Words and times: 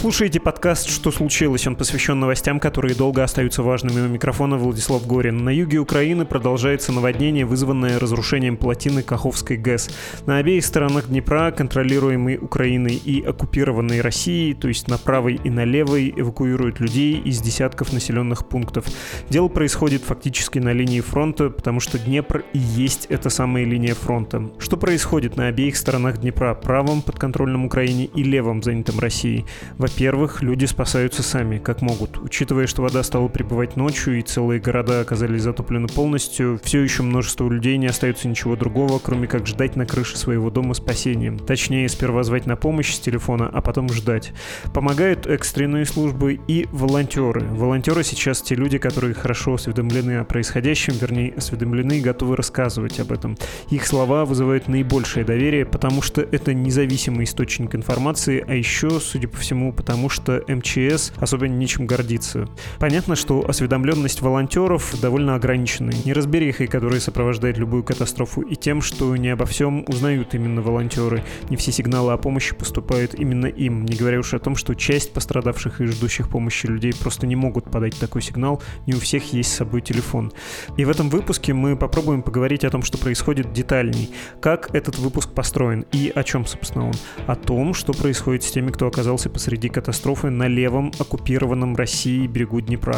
Слушаете 0.00 0.40
подкаст 0.40 0.88
«Что 0.88 1.10
случилось?». 1.10 1.66
Он 1.66 1.76
посвящен 1.76 2.18
новостям, 2.18 2.58
которые 2.58 2.94
долго 2.94 3.22
остаются 3.22 3.62
важными. 3.62 4.00
У 4.00 4.08
микрофона 4.08 4.56
Владислав 4.56 5.06
Горин. 5.06 5.44
На 5.44 5.50
юге 5.50 5.76
Украины 5.76 6.24
продолжается 6.24 6.90
наводнение, 6.90 7.44
вызванное 7.44 7.98
разрушением 7.98 8.56
плотины 8.56 9.02
Каховской 9.02 9.58
ГЭС. 9.58 9.90
На 10.24 10.38
обеих 10.38 10.64
сторонах 10.64 11.08
Днепра, 11.08 11.50
контролируемой 11.50 12.38
Украиной 12.38 12.94
и 12.94 13.20
оккупированной 13.22 14.00
Россией, 14.00 14.54
то 14.54 14.68
есть 14.68 14.88
на 14.88 14.96
правой 14.96 15.38
и 15.44 15.50
на 15.50 15.66
левой, 15.66 16.14
эвакуируют 16.16 16.80
людей 16.80 17.20
из 17.20 17.42
десятков 17.42 17.92
населенных 17.92 18.48
пунктов. 18.48 18.86
Дело 19.28 19.48
происходит 19.48 20.02
фактически 20.02 20.60
на 20.60 20.72
линии 20.72 21.02
фронта, 21.02 21.50
потому 21.50 21.78
что 21.80 21.98
Днепр 21.98 22.42
и 22.54 22.58
есть 22.58 23.04
эта 23.10 23.28
самая 23.28 23.66
линия 23.66 23.94
фронта. 23.94 24.50
Что 24.60 24.78
происходит 24.78 25.36
на 25.36 25.48
обеих 25.48 25.76
сторонах 25.76 26.16
Днепра, 26.16 26.54
правом, 26.54 27.02
подконтрольном 27.02 27.66
Украине, 27.66 28.06
и 28.06 28.22
левом, 28.22 28.62
занятом 28.62 28.98
Россией? 28.98 29.44
Во-первых, 29.90 30.40
люди 30.40 30.64
спасаются 30.64 31.22
сами, 31.22 31.58
как 31.58 31.82
могут. 31.82 32.16
Учитывая, 32.22 32.66
что 32.66 32.80
вода 32.80 33.02
стала 33.02 33.28
прибывать 33.28 33.76
ночью 33.76 34.18
и 34.18 34.22
целые 34.22 34.58
города 34.58 35.00
оказались 35.00 35.42
затоплены 35.42 35.88
полностью, 35.88 36.58
все 36.64 36.80
еще 36.80 37.02
множество 37.02 37.50
людей 37.50 37.76
не 37.76 37.86
остается 37.86 38.26
ничего 38.26 38.56
другого, 38.56 38.98
кроме 38.98 39.26
как 39.26 39.46
ждать 39.46 39.76
на 39.76 39.84
крыше 39.84 40.16
своего 40.16 40.50
дома 40.50 40.72
спасения. 40.72 41.36
Точнее, 41.36 41.86
сперва 41.90 42.22
звать 42.22 42.46
на 42.46 42.56
помощь 42.56 42.94
с 42.94 42.98
телефона, 42.98 43.50
а 43.52 43.60
потом 43.60 43.92
ждать. 43.92 44.32
Помогают 44.72 45.26
экстренные 45.26 45.84
службы 45.84 46.40
и 46.46 46.66
волонтеры. 46.72 47.42
Волонтеры 47.42 48.02
сейчас 48.02 48.40
те 48.40 48.54
люди, 48.54 48.78
которые 48.78 49.12
хорошо 49.12 49.54
осведомлены 49.54 50.18
о 50.18 50.24
происходящем, 50.24 50.94
вернее, 50.94 51.34
осведомлены 51.36 51.98
и 51.98 52.00
готовы 52.00 52.36
рассказывать 52.36 53.00
об 53.00 53.12
этом. 53.12 53.36
Их 53.68 53.86
слова 53.86 54.24
вызывают 54.24 54.66
наибольшее 54.66 55.26
доверие, 55.26 55.66
потому 55.66 56.00
что 56.00 56.22
это 56.22 56.54
независимый 56.54 57.24
источник 57.24 57.74
информации, 57.74 58.42
а 58.48 58.54
еще, 58.54 58.98
судя 58.98 59.28
по 59.28 59.36
всему? 59.36 59.74
Потому 59.80 60.10
что 60.10 60.44
МЧС 60.46 61.10
особо 61.16 61.48
нечем 61.48 61.86
гордиться. 61.86 62.46
Понятно, 62.78 63.16
что 63.16 63.48
осведомленность 63.48 64.20
волонтеров 64.20 64.94
довольно 65.00 65.36
ограничена. 65.36 65.90
Неразберихой, 66.04 66.66
которая 66.66 67.00
сопровождает 67.00 67.56
любую 67.56 67.82
катастрофу, 67.82 68.42
и 68.42 68.56
тем, 68.56 68.82
что 68.82 69.16
не 69.16 69.30
обо 69.30 69.46
всем 69.46 69.86
узнают 69.88 70.34
именно 70.34 70.60
волонтеры. 70.60 71.24
Не 71.48 71.56
все 71.56 71.72
сигналы 71.72 72.12
о 72.12 72.18
помощи 72.18 72.54
поступают 72.54 73.14
именно 73.14 73.46
им, 73.46 73.86
не 73.86 73.96
говоря 73.96 74.18
уж 74.18 74.34
о 74.34 74.38
том, 74.38 74.54
что 74.54 74.74
часть 74.74 75.14
пострадавших 75.14 75.80
и 75.80 75.86
ждущих 75.86 76.28
помощи 76.28 76.66
людей 76.66 76.92
просто 76.92 77.26
не 77.26 77.34
могут 77.34 77.70
подать 77.70 77.98
такой 77.98 78.20
сигнал, 78.20 78.62
не 78.86 78.92
у 78.92 79.00
всех 79.00 79.32
есть 79.32 79.50
с 79.50 79.56
собой 79.56 79.80
телефон. 79.80 80.30
И 80.76 80.84
в 80.84 80.90
этом 80.90 81.08
выпуске 81.08 81.54
мы 81.54 81.74
попробуем 81.74 82.22
поговорить 82.22 82.64
о 82.64 82.70
том, 82.70 82.82
что 82.82 82.98
происходит 82.98 83.54
детальней, 83.54 84.10
как 84.42 84.74
этот 84.74 84.98
выпуск 84.98 85.30
построен 85.30 85.86
и 85.90 86.12
о 86.14 86.22
чем, 86.22 86.44
собственно, 86.44 86.88
он. 86.88 86.94
О 87.26 87.34
том, 87.34 87.72
что 87.72 87.94
происходит 87.94 88.42
с 88.42 88.50
теми, 88.50 88.70
кто 88.70 88.86
оказался 88.86 89.30
посреди 89.30 89.69
среди 89.70 89.80
катастрофы 89.80 90.30
на 90.30 90.48
левом 90.48 90.92
оккупированном 90.98 91.76
Россией 91.76 92.26
берегу 92.26 92.60
Днепра. 92.60 92.96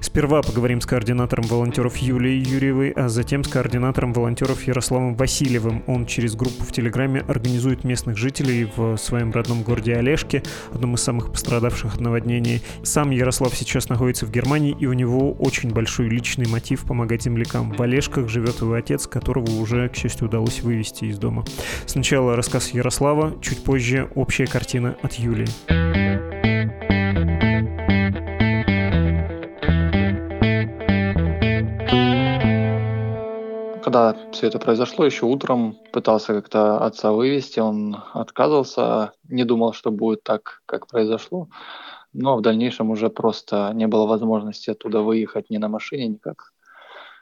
Сперва 0.00 0.42
поговорим 0.42 0.80
с 0.80 0.86
координатором 0.86 1.44
волонтеров 1.46 1.96
Юлией 1.96 2.42
Юрьевой, 2.42 2.90
а 2.90 3.08
затем 3.08 3.44
с 3.44 3.48
координатором 3.48 4.12
волонтеров 4.12 4.66
Ярославом 4.66 5.14
Васильевым. 5.14 5.82
Он 5.86 6.06
через 6.06 6.34
группу 6.34 6.64
в 6.64 6.72
Телеграме 6.72 7.20
организует 7.28 7.84
местных 7.84 8.16
жителей 8.16 8.68
в 8.76 8.96
своем 8.96 9.32
родном 9.32 9.62
городе 9.62 9.96
Олежке, 9.96 10.42
одном 10.72 10.94
из 10.94 11.02
самых 11.02 11.32
пострадавших 11.32 11.94
от 11.94 12.00
наводнения. 12.00 12.60
Сам 12.82 13.10
Ярослав 13.10 13.54
сейчас 13.54 13.88
находится 13.88 14.26
в 14.26 14.30
Германии, 14.30 14.76
и 14.78 14.86
у 14.86 14.92
него 14.92 15.32
очень 15.32 15.70
большой 15.70 16.08
личный 16.08 16.46
мотив 16.46 16.84
помогать 16.84 17.22
землякам. 17.22 17.72
В 17.72 17.82
Олежках 17.82 18.28
живет 18.28 18.60
его 18.60 18.74
отец, 18.74 19.06
которого 19.06 19.50
уже, 19.60 19.88
к 19.88 19.96
счастью, 19.96 20.28
удалось 20.28 20.60
вывести 20.62 21.06
из 21.06 21.18
дома. 21.18 21.44
Сначала 21.86 22.36
рассказ 22.36 22.70
Ярослава, 22.70 23.34
чуть 23.40 23.64
позже 23.64 24.08
общая 24.14 24.46
картина 24.46 24.96
от 25.02 25.14
Юлии. 25.14 26.09
Когда 33.90 34.16
все 34.30 34.46
это 34.46 34.60
произошло, 34.60 35.04
еще 35.04 35.26
утром 35.26 35.76
пытался 35.92 36.32
как-то 36.32 36.78
отца 36.78 37.10
вывести, 37.10 37.58
он 37.58 37.96
отказывался, 38.12 39.14
не 39.28 39.42
думал, 39.42 39.72
что 39.72 39.90
будет 39.90 40.22
так, 40.22 40.62
как 40.64 40.86
произошло. 40.86 41.48
Но 42.12 42.36
в 42.36 42.40
дальнейшем 42.40 42.90
уже 42.90 43.10
просто 43.10 43.72
не 43.74 43.88
было 43.88 44.06
возможности 44.06 44.70
оттуда 44.70 45.00
выехать 45.00 45.50
ни 45.50 45.56
на 45.56 45.66
машине, 45.66 46.06
никак. 46.06 46.52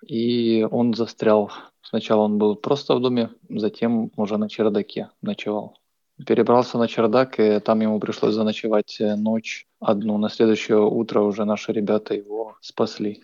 И 0.07 0.69
он 0.71 0.93
застрял. 0.93 1.51
Сначала 1.81 2.21
он 2.21 2.37
был 2.37 2.55
просто 2.55 2.95
в 2.95 3.01
доме, 3.01 3.31
затем 3.49 4.11
уже 4.17 4.37
на 4.37 4.51
чердаке 4.51 5.09
ночевал 5.23 5.79
перебрался 6.27 6.79
на 6.79 6.89
чердак, 6.89 7.39
и 7.39 7.61
там 7.61 7.81
ему 7.81 8.01
пришлось 8.01 8.35
заночевать 8.35 9.01
э, 9.01 9.15
ночь 9.15 9.67
одну. 9.81 10.19
На 10.19 10.29
следующее 10.29 10.81
утро 10.81 11.21
уже 11.21 11.45
наши 11.45 11.73
ребята 11.73 12.13
его 12.13 12.57
спасли. 12.61 13.23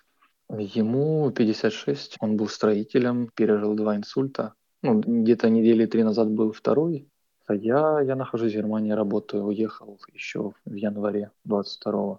Ему 0.50 1.31
56, 1.31 2.16
он 2.21 2.37
был 2.37 2.49
строителем, 2.49 3.31
пережил 3.34 3.75
два 3.75 3.97
инсульта. 3.97 4.55
Ну, 4.82 5.00
где-то 5.00 5.49
недели 5.49 5.87
три 5.87 6.03
назад 6.03 6.31
был 6.31 6.53
второй. 6.53 7.09
А 7.47 7.55
я, 7.55 8.00
я 8.00 8.15
нахожусь 8.15 8.53
в 8.53 8.56
Германии, 8.56 8.93
работаю, 8.93 9.44
уехал 9.44 9.99
еще 10.12 10.53
в 10.65 10.75
январе 10.75 11.31
22 11.44 12.19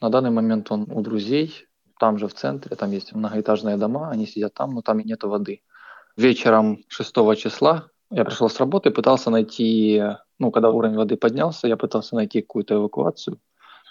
На 0.00 0.10
данный 0.10 0.30
момент 0.30 0.70
он 0.70 0.86
у 0.90 1.00
друзей, 1.02 1.66
там 1.98 2.18
же 2.18 2.26
в 2.26 2.34
центре, 2.34 2.76
там 2.76 2.90
есть 2.90 3.14
многоэтажные 3.14 3.76
дома, 3.76 4.10
они 4.10 4.26
сидят 4.26 4.54
там, 4.54 4.74
но 4.74 4.82
там 4.82 5.00
и 5.00 5.04
нет 5.04 5.22
воды. 5.22 5.62
Вечером 6.16 6.84
6 6.88 7.14
числа 7.36 7.88
я 8.10 8.24
пришел 8.24 8.50
с 8.50 8.58
работы, 8.58 8.90
пытался 8.90 9.30
найти, 9.30 10.02
ну, 10.38 10.50
когда 10.50 10.70
уровень 10.70 10.96
воды 10.96 11.16
поднялся, 11.16 11.68
я 11.68 11.76
пытался 11.76 12.14
найти 12.14 12.42
какую-то 12.42 12.74
эвакуацию 12.74 13.38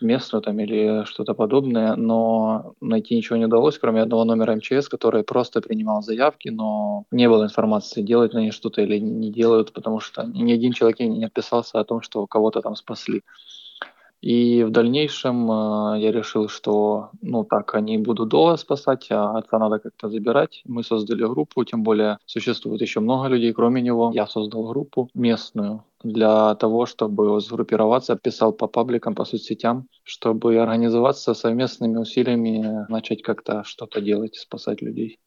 местную 0.01 0.41
там 0.41 0.59
или 0.59 1.05
что-то 1.05 1.33
подобное, 1.33 1.95
но 1.95 2.73
найти 2.81 3.15
ничего 3.15 3.37
не 3.37 3.45
удалось, 3.45 3.79
кроме 3.79 4.01
одного 4.01 4.25
номера 4.25 4.55
МЧС, 4.55 4.89
который 4.89 5.23
просто 5.23 5.61
принимал 5.61 6.01
заявки, 6.01 6.49
но 6.49 7.05
не 7.11 7.29
было 7.29 7.43
информации, 7.45 8.01
делают 8.01 8.35
они 8.35 8.51
что-то 8.51 8.81
или 8.81 8.99
не 8.99 9.31
делают, 9.31 9.73
потому 9.73 9.99
что 9.99 10.23
ни 10.23 10.53
один 10.53 10.73
человек 10.73 10.99
не 10.99 11.25
отписался 11.25 11.79
о 11.79 11.83
том, 11.85 12.01
что 12.01 12.27
кого-то 12.27 12.61
там 12.61 12.75
спасли. 12.75 13.23
И 14.21 14.63
в 14.63 14.69
дальнейшем 14.69 15.51
э, 15.51 15.99
я 15.99 16.11
решил, 16.11 16.47
что 16.47 17.09
ну 17.21 17.43
так 17.43 17.73
они 17.73 17.97
будут 17.97 18.29
долго 18.29 18.55
спасать, 18.57 19.07
а 19.09 19.37
отца 19.37 19.57
надо 19.57 19.79
как-то 19.79 20.09
забирать. 20.09 20.61
Мы 20.65 20.83
создали 20.83 21.23
группу, 21.23 21.63
тем 21.63 21.81
более 21.83 22.19
существует 22.25 22.81
еще 22.81 22.99
много 22.99 23.27
людей, 23.27 23.51
кроме 23.51 23.81
него. 23.81 24.11
Я 24.13 24.27
создал 24.27 24.67
группу 24.67 25.09
местную 25.15 25.83
для 26.03 26.55
того, 26.55 26.85
чтобы 26.85 27.39
сгруппироваться, 27.41 28.15
писал 28.15 28.53
по 28.53 28.67
пабликам, 28.67 29.15
по 29.15 29.25
соцсетям, 29.25 29.87
чтобы 30.03 30.57
организоваться 30.57 31.33
совместными 31.33 31.97
усилиями, 31.97 32.85
начать 32.89 33.23
как-то 33.23 33.63
что-то 33.63 34.01
делать, 34.01 34.35
спасать 34.35 34.81
людей. 34.81 35.19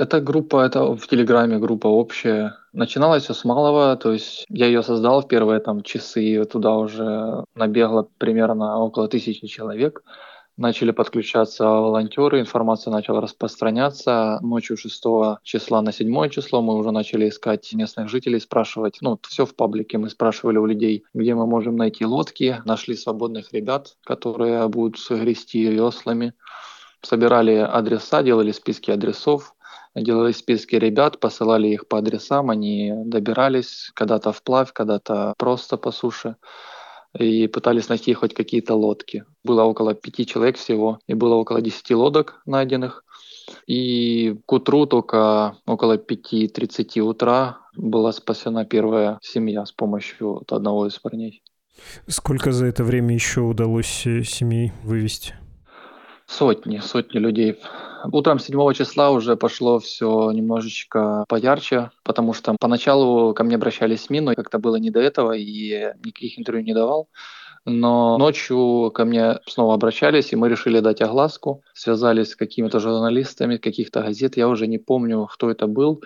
Эта 0.00 0.22
группа, 0.22 0.64
это 0.64 0.96
в 0.96 1.06
Телеграме 1.08 1.58
группа 1.58 1.86
общая. 1.86 2.56
Начиналось 2.72 3.24
все 3.24 3.34
с 3.34 3.44
малого, 3.44 3.94
то 3.96 4.12
есть 4.12 4.46
я 4.48 4.64
ее 4.64 4.82
создал 4.82 5.20
в 5.20 5.28
первые 5.28 5.60
там 5.60 5.82
часы, 5.82 6.42
туда 6.46 6.74
уже 6.78 7.44
набегло 7.54 8.08
примерно 8.16 8.78
около 8.78 9.08
тысячи 9.08 9.46
человек. 9.46 10.02
Начали 10.56 10.92
подключаться 10.92 11.66
волонтеры, 11.66 12.40
информация 12.40 12.92
начала 12.92 13.20
распространяться. 13.20 14.38
Ночью 14.40 14.78
6 14.78 15.04
числа 15.42 15.82
на 15.82 15.92
7 15.92 16.30
число 16.30 16.62
мы 16.62 16.76
уже 16.76 16.92
начали 16.92 17.28
искать 17.28 17.70
местных 17.74 18.08
жителей, 18.08 18.40
спрашивать, 18.40 18.96
ну, 19.02 19.20
все 19.28 19.44
в 19.44 19.54
паблике, 19.54 19.98
мы 19.98 20.08
спрашивали 20.08 20.56
у 20.56 20.64
людей, 20.64 21.04
где 21.12 21.34
мы 21.34 21.46
можем 21.46 21.76
найти 21.76 22.06
лодки, 22.06 22.62
нашли 22.64 22.96
свободных 22.96 23.52
ребят, 23.52 23.98
которые 24.06 24.66
будут 24.68 24.96
грести 25.10 25.66
веслами 25.66 26.32
собирали 27.02 27.54
адреса, 27.54 28.22
делали 28.22 28.52
списки 28.52 28.90
адресов, 28.90 29.54
делали 29.94 30.32
списки 30.32 30.76
ребят, 30.76 31.20
посылали 31.20 31.68
их 31.68 31.88
по 31.88 31.98
адресам, 31.98 32.50
они 32.50 32.92
добирались 33.04 33.90
когда-то 33.94 34.32
вплавь, 34.32 34.72
когда-то 34.72 35.34
просто 35.36 35.76
по 35.76 35.90
суше 35.90 36.36
и 37.18 37.48
пытались 37.48 37.88
найти 37.88 38.14
хоть 38.14 38.34
какие-то 38.34 38.74
лодки. 38.74 39.24
Было 39.42 39.64
около 39.64 39.94
пяти 39.94 40.26
человек 40.26 40.56
всего, 40.56 40.98
и 41.06 41.14
было 41.14 41.34
около 41.34 41.60
десяти 41.60 41.94
лодок 41.94 42.40
найденных. 42.46 43.04
И 43.66 44.36
к 44.46 44.52
утру 44.52 44.86
только 44.86 45.56
около 45.66 45.96
5.30 45.96 47.00
утра 47.00 47.58
была 47.76 48.12
спасена 48.12 48.64
первая 48.64 49.18
семья 49.22 49.64
с 49.64 49.72
помощью 49.72 50.42
одного 50.48 50.86
из 50.86 50.98
парней. 50.98 51.42
Сколько 52.06 52.52
за 52.52 52.66
это 52.66 52.84
время 52.84 53.14
еще 53.14 53.40
удалось 53.40 54.06
э, 54.06 54.22
семей 54.22 54.72
вывести? 54.82 55.34
Сотни, 56.30 56.78
сотни 56.78 57.18
людей. 57.18 57.56
Утром 58.12 58.38
7 58.38 58.72
числа 58.72 59.10
уже 59.10 59.36
пошло 59.36 59.80
все 59.80 60.30
немножечко 60.30 61.24
поярче, 61.28 61.90
потому 62.04 62.34
что 62.34 62.54
поначалу 62.60 63.34
ко 63.34 63.42
мне 63.42 63.56
обращались 63.56 64.04
СМИ, 64.04 64.20
но 64.20 64.34
как-то 64.36 64.60
было 64.60 64.76
не 64.76 64.90
до 64.90 65.00
этого, 65.00 65.32
и 65.32 65.92
никаких 66.04 66.38
интервью 66.38 66.64
не 66.64 66.72
давал. 66.72 67.08
Но 67.64 68.16
ночью 68.16 68.92
ко 68.94 69.04
мне 69.04 69.40
снова 69.48 69.74
обращались, 69.74 70.32
и 70.32 70.36
мы 70.36 70.48
решили 70.48 70.78
дать 70.78 71.02
огласку. 71.02 71.64
Связались 71.74 72.30
с 72.30 72.36
какими-то 72.36 72.78
журналистами 72.78 73.56
каких-то 73.56 74.00
газет, 74.00 74.36
я 74.36 74.48
уже 74.48 74.68
не 74.68 74.78
помню, 74.78 75.26
кто 75.26 75.50
это 75.50 75.66
был. 75.66 76.00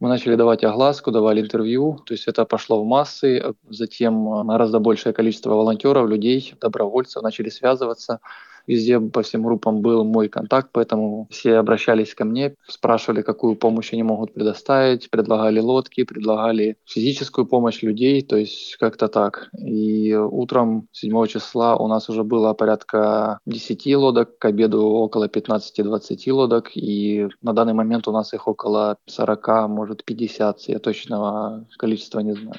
Мы 0.00 0.10
начали 0.10 0.34
давать 0.34 0.64
огласку, 0.64 1.12
давали 1.12 1.40
интервью, 1.40 1.98
то 2.04 2.12
есть 2.12 2.28
это 2.28 2.44
пошло 2.44 2.82
в 2.82 2.86
массы, 2.86 3.54
затем 3.70 4.46
гораздо 4.46 4.80
большее 4.80 5.14
количество 5.14 5.54
волонтеров, 5.54 6.08
людей, 6.10 6.54
добровольцев 6.60 7.22
начали 7.22 7.48
связываться. 7.48 8.20
Везде 8.66 9.00
по 9.00 9.22
всем 9.22 9.42
группам 9.42 9.80
был 9.80 10.04
мой 10.04 10.28
контакт, 10.28 10.70
поэтому 10.72 11.28
все 11.30 11.56
обращались 11.56 12.14
ко 12.14 12.24
мне, 12.24 12.54
спрашивали, 12.66 13.22
какую 13.22 13.56
помощь 13.56 13.92
они 13.92 14.02
могут 14.02 14.34
предоставить, 14.34 15.10
предлагали 15.10 15.60
лодки, 15.60 16.04
предлагали 16.04 16.76
физическую 16.84 17.46
помощь 17.46 17.82
людей, 17.82 18.22
то 18.22 18.36
есть 18.36 18.76
как-то 18.78 19.08
так. 19.08 19.50
И 19.58 20.14
утром 20.14 20.88
7 20.92 21.26
числа 21.26 21.76
у 21.76 21.88
нас 21.88 22.08
уже 22.08 22.24
было 22.24 22.54
порядка 22.54 23.38
10 23.46 23.96
лодок, 23.96 24.38
к 24.38 24.44
обеду 24.44 24.84
около 24.84 25.28
15-20 25.28 26.32
лодок, 26.32 26.70
и 26.74 27.28
на 27.42 27.52
данный 27.52 27.74
момент 27.74 28.08
у 28.08 28.12
нас 28.12 28.34
их 28.34 28.48
около 28.48 28.96
40, 29.06 29.68
может 29.68 30.04
50, 30.04 30.60
я 30.68 30.78
точного 30.78 31.66
количества 31.78 32.20
не 32.20 32.32
знаю. 32.32 32.58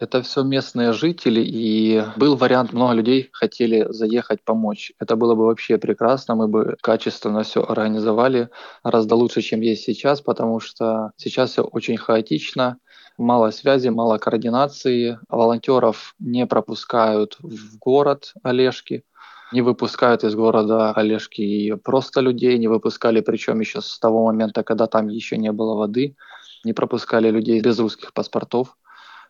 Это 0.00 0.22
все 0.22 0.42
местные 0.42 0.94
жители, 0.94 1.42
и 1.42 2.02
был 2.16 2.34
вариант, 2.34 2.72
много 2.72 2.94
людей 2.94 3.28
хотели 3.32 3.86
заехать 3.90 4.42
помочь. 4.42 4.92
Это 4.98 5.14
было 5.14 5.34
бы 5.34 5.44
вообще 5.44 5.76
прекрасно, 5.76 6.34
мы 6.36 6.48
бы 6.48 6.78
качественно 6.80 7.42
все 7.42 7.62
организовали, 7.62 8.48
гораздо 8.82 9.14
лучше, 9.14 9.42
чем 9.42 9.60
есть 9.60 9.84
сейчас, 9.84 10.22
потому 10.22 10.58
что 10.58 11.12
сейчас 11.18 11.50
все 11.50 11.64
очень 11.64 11.98
хаотично, 11.98 12.78
мало 13.18 13.50
связи, 13.50 13.88
мало 13.88 14.16
координации, 14.16 15.18
волонтеров 15.28 16.14
не 16.18 16.46
пропускают 16.46 17.36
в 17.38 17.76
город 17.76 18.32
Олежки, 18.42 19.04
не 19.52 19.60
выпускают 19.60 20.24
из 20.24 20.34
города 20.34 20.92
Олежки 20.92 21.42
и 21.42 21.74
просто 21.74 22.22
людей, 22.22 22.56
не 22.56 22.68
выпускали, 22.68 23.20
причем 23.20 23.60
еще 23.60 23.82
с 23.82 23.98
того 23.98 24.24
момента, 24.24 24.62
когда 24.62 24.86
там 24.86 25.08
еще 25.08 25.36
не 25.36 25.52
было 25.52 25.74
воды, 25.74 26.16
не 26.64 26.72
пропускали 26.72 27.30
людей 27.30 27.60
без 27.60 27.78
русских 27.78 28.14
паспортов. 28.14 28.78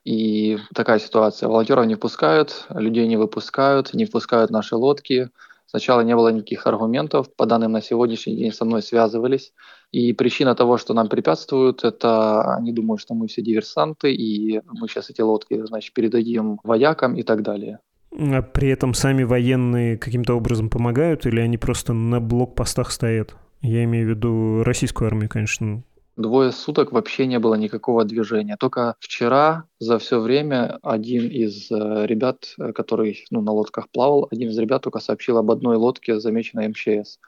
И 0.05 0.58
такая 0.75 0.99
ситуация. 0.99 1.49
Волонтеров 1.49 1.87
не 1.87 1.94
впускают, 1.94 2.67
людей 2.70 3.06
не 3.06 3.17
выпускают, 3.17 3.93
не 3.94 4.06
впускают 4.06 4.50
наши 4.50 4.76
лодки. 4.76 5.31
Сначала 5.67 6.00
не 6.00 6.17
было 6.17 6.31
никаких 6.31 6.67
аргументов. 6.67 7.32
По 7.37 7.47
данным 7.47 7.73
на 7.73 7.82
сегодняшний 7.82 8.37
день 8.37 8.52
со 8.52 8.64
мной 8.64 8.82
связывались. 8.82 9.52
И 9.93 10.12
причина 10.12 10.55
того, 10.55 10.79
что 10.79 10.94
нам 10.94 11.08
препятствуют, 11.08 11.85
это 11.85 12.56
они 12.56 12.73
думают, 12.73 13.00
что 13.00 13.14
мы 13.14 13.29
все 13.29 13.43
диверсанты, 13.43 14.12
и 14.12 14.61
мы 14.67 14.88
сейчас 14.88 15.11
эти 15.11 15.20
лодки, 15.20 15.64
значит, 15.67 15.94
передадим 15.94 16.58
воякам 16.64 17.17
и 17.17 17.23
так 17.23 17.43
далее. 17.43 17.79
А 18.12 18.43
при 18.43 18.69
этом 18.69 18.94
сами 18.94 19.23
военные 19.23 19.97
каким-то 19.97 20.35
образом 20.35 20.70
помогают, 20.70 21.26
или 21.26 21.41
они 21.41 21.58
просто 21.58 21.93
на 21.93 22.20
блокпостах 22.20 22.91
стоят? 22.91 23.37
Я 23.62 23.85
имею 23.85 24.06
в 24.06 24.11
виду 24.11 24.62
российскую 24.64 25.08
армию, 25.08 25.29
конечно, 25.29 25.82
Двое 26.20 26.52
суток 26.52 26.93
вообще 26.93 27.26
не 27.26 27.38
было 27.38 27.55
никакого 27.55 28.05
движения. 28.05 28.56
Только 28.58 28.94
вчера 29.00 29.64
за 29.78 29.99
все 29.99 30.20
время 30.20 30.78
один 30.82 31.28
из 31.28 31.70
э, 31.70 32.06
ребят, 32.06 32.55
э, 32.58 32.72
который 32.72 33.25
ну, 33.31 33.40
на 33.40 33.52
лодках 33.52 33.88
плавал, 33.88 34.28
один 34.31 34.50
из 34.50 34.58
ребят 34.58 34.82
только 34.82 35.00
сообщил 35.00 35.38
об 35.38 35.50
одной 35.50 35.76
лодке, 35.76 36.20
замеченной 36.20 36.69
МЧС. 36.69 37.19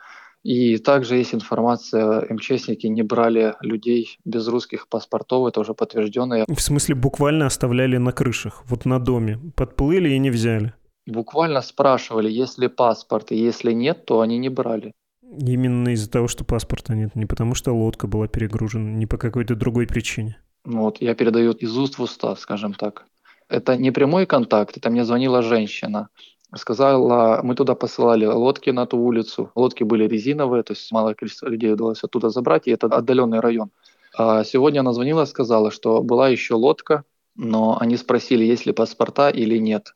И 0.42 0.76
также 0.76 1.16
есть 1.16 1.34
информация, 1.34 2.26
МЧСники 2.28 2.86
не 2.88 3.02
брали 3.02 3.54
людей 3.60 4.18
без 4.24 4.46
русских 4.48 4.88
паспортов, 4.88 5.46
это 5.46 5.60
уже 5.60 5.72
подтвержденное. 5.72 6.44
В 6.48 6.60
смысле 6.60 6.94
буквально 6.94 7.46
оставляли 7.46 7.96
на 7.96 8.12
крышах, 8.12 8.62
вот 8.66 8.84
на 8.84 8.98
доме, 8.98 9.38
подплыли 9.56 10.10
и 10.10 10.18
не 10.18 10.30
взяли? 10.30 10.74
Буквально 11.06 11.62
спрашивали, 11.62 12.30
есть 12.30 12.58
ли 12.58 12.68
паспорт, 12.68 13.32
и 13.32 13.36
если 13.36 13.72
нет, 13.72 14.04
то 14.04 14.20
они 14.20 14.38
не 14.38 14.48
брали. 14.50 14.92
Именно 15.38 15.90
из-за 15.90 16.10
того, 16.10 16.28
что 16.28 16.44
паспорта 16.44 16.94
нет, 16.94 17.14
не 17.14 17.26
потому 17.26 17.54
что 17.54 17.72
лодка 17.72 18.06
была 18.06 18.28
перегружена, 18.28 18.90
не 18.90 19.06
по 19.06 19.16
какой-то 19.16 19.54
другой 19.54 19.86
причине. 19.86 20.36
Вот, 20.64 21.00
я 21.00 21.14
передаю 21.14 21.52
из 21.52 21.76
уст 21.76 21.98
в 21.98 22.02
уста, 22.02 22.36
скажем 22.36 22.74
так. 22.74 23.06
Это 23.48 23.76
не 23.76 23.90
прямой 23.90 24.26
контакт, 24.26 24.76
это 24.76 24.90
мне 24.90 25.04
звонила 25.04 25.42
женщина. 25.42 26.08
Сказала, 26.54 27.40
мы 27.42 27.54
туда 27.54 27.74
посылали 27.74 28.26
лодки 28.26 28.70
на 28.70 28.86
ту 28.86 28.98
улицу. 28.98 29.50
Лодки 29.54 29.84
были 29.84 30.06
резиновые, 30.06 30.62
то 30.62 30.74
есть 30.74 30.92
малое 30.92 31.14
количество 31.14 31.48
людей 31.48 31.72
удалось 31.72 32.04
оттуда 32.04 32.28
забрать, 32.28 32.66
и 32.66 32.70
это 32.70 32.86
отдаленный 32.86 33.40
район. 33.40 33.70
А 34.14 34.44
сегодня 34.44 34.80
она 34.80 34.92
звонила, 34.92 35.24
сказала, 35.24 35.70
что 35.70 36.02
была 36.02 36.28
еще 36.28 36.54
лодка, 36.54 37.04
но 37.34 37.78
они 37.80 37.96
спросили, 37.96 38.44
есть 38.44 38.66
ли 38.66 38.72
паспорта 38.72 39.30
или 39.30 39.56
нет. 39.56 39.94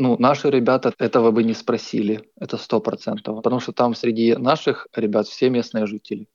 Ну, 0.00 0.16
наши 0.16 0.48
ребята 0.48 0.94
этого 1.00 1.32
бы 1.32 1.42
не 1.42 1.54
спросили, 1.54 2.30
это 2.38 2.56
сто 2.56 2.78
процентов, 2.78 3.42
потому 3.42 3.58
что 3.58 3.72
там 3.72 3.96
среди 3.96 4.36
наших 4.36 4.86
ребят 4.94 5.26
все 5.26 5.50
местные 5.50 5.86
жители. 5.86 6.28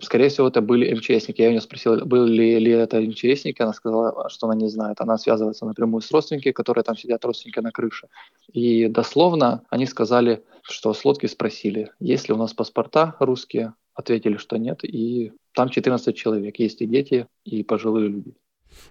Скорее 0.00 0.28
всего, 0.28 0.46
это 0.46 0.60
были 0.60 0.94
МЧСники. 0.94 1.42
Я 1.42 1.48
у 1.48 1.50
нее 1.50 1.60
спросил, 1.60 2.06
были 2.06 2.60
ли 2.60 2.70
это 2.70 3.00
МЧСники, 3.00 3.60
она 3.62 3.72
сказала, 3.72 4.28
что 4.30 4.46
она 4.46 4.54
не 4.54 4.68
знает. 4.68 5.00
Она 5.00 5.18
связывается 5.18 5.66
напрямую 5.66 6.02
с 6.02 6.12
родственниками, 6.12 6.52
которые 6.52 6.84
там 6.84 6.96
сидят, 6.96 7.24
родственники 7.24 7.58
на 7.58 7.72
крыше. 7.72 8.06
И 8.52 8.86
дословно 8.86 9.64
они 9.70 9.86
сказали, 9.86 10.44
что 10.62 10.94
с 10.94 11.04
лодки 11.04 11.26
спросили, 11.26 11.90
есть 11.98 12.28
ли 12.28 12.34
у 12.34 12.36
нас 12.36 12.54
паспорта 12.54 13.16
русские, 13.18 13.74
ответили, 13.92 14.36
что 14.36 14.56
нет, 14.56 14.84
и 14.84 15.32
там 15.52 15.68
14 15.68 16.14
человек, 16.14 16.60
есть 16.60 16.80
и 16.80 16.86
дети, 16.86 17.26
и 17.44 17.64
пожилые 17.64 18.06
люди. 18.08 18.36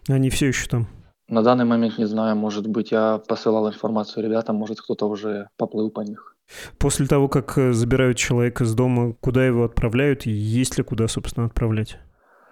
Они 0.09 0.29
все 0.29 0.47
еще 0.47 0.67
там? 0.67 0.89
На 1.29 1.43
данный 1.43 1.65
момент 1.65 1.99
не 1.99 2.05
знаю, 2.05 2.35
может 2.35 2.65
быть, 2.65 2.91
я 2.91 3.19
посылал 3.19 3.67
информацию 3.67 4.23
ребятам, 4.23 4.55
может, 4.55 4.81
кто-то 4.81 5.07
уже 5.07 5.49
поплыл 5.57 5.91
по 5.91 6.01
них. 6.01 6.35
После 6.79 7.05
того, 7.05 7.27
как 7.27 7.55
э, 7.59 7.71
забирают 7.71 8.17
человека 8.17 8.63
из 8.63 8.73
дома, 8.73 9.13
куда 9.21 9.45
его 9.45 9.63
отправляют 9.63 10.25
и 10.25 10.31
есть 10.31 10.79
ли 10.79 10.83
куда, 10.83 11.07
собственно, 11.07 11.45
отправлять? 11.45 11.99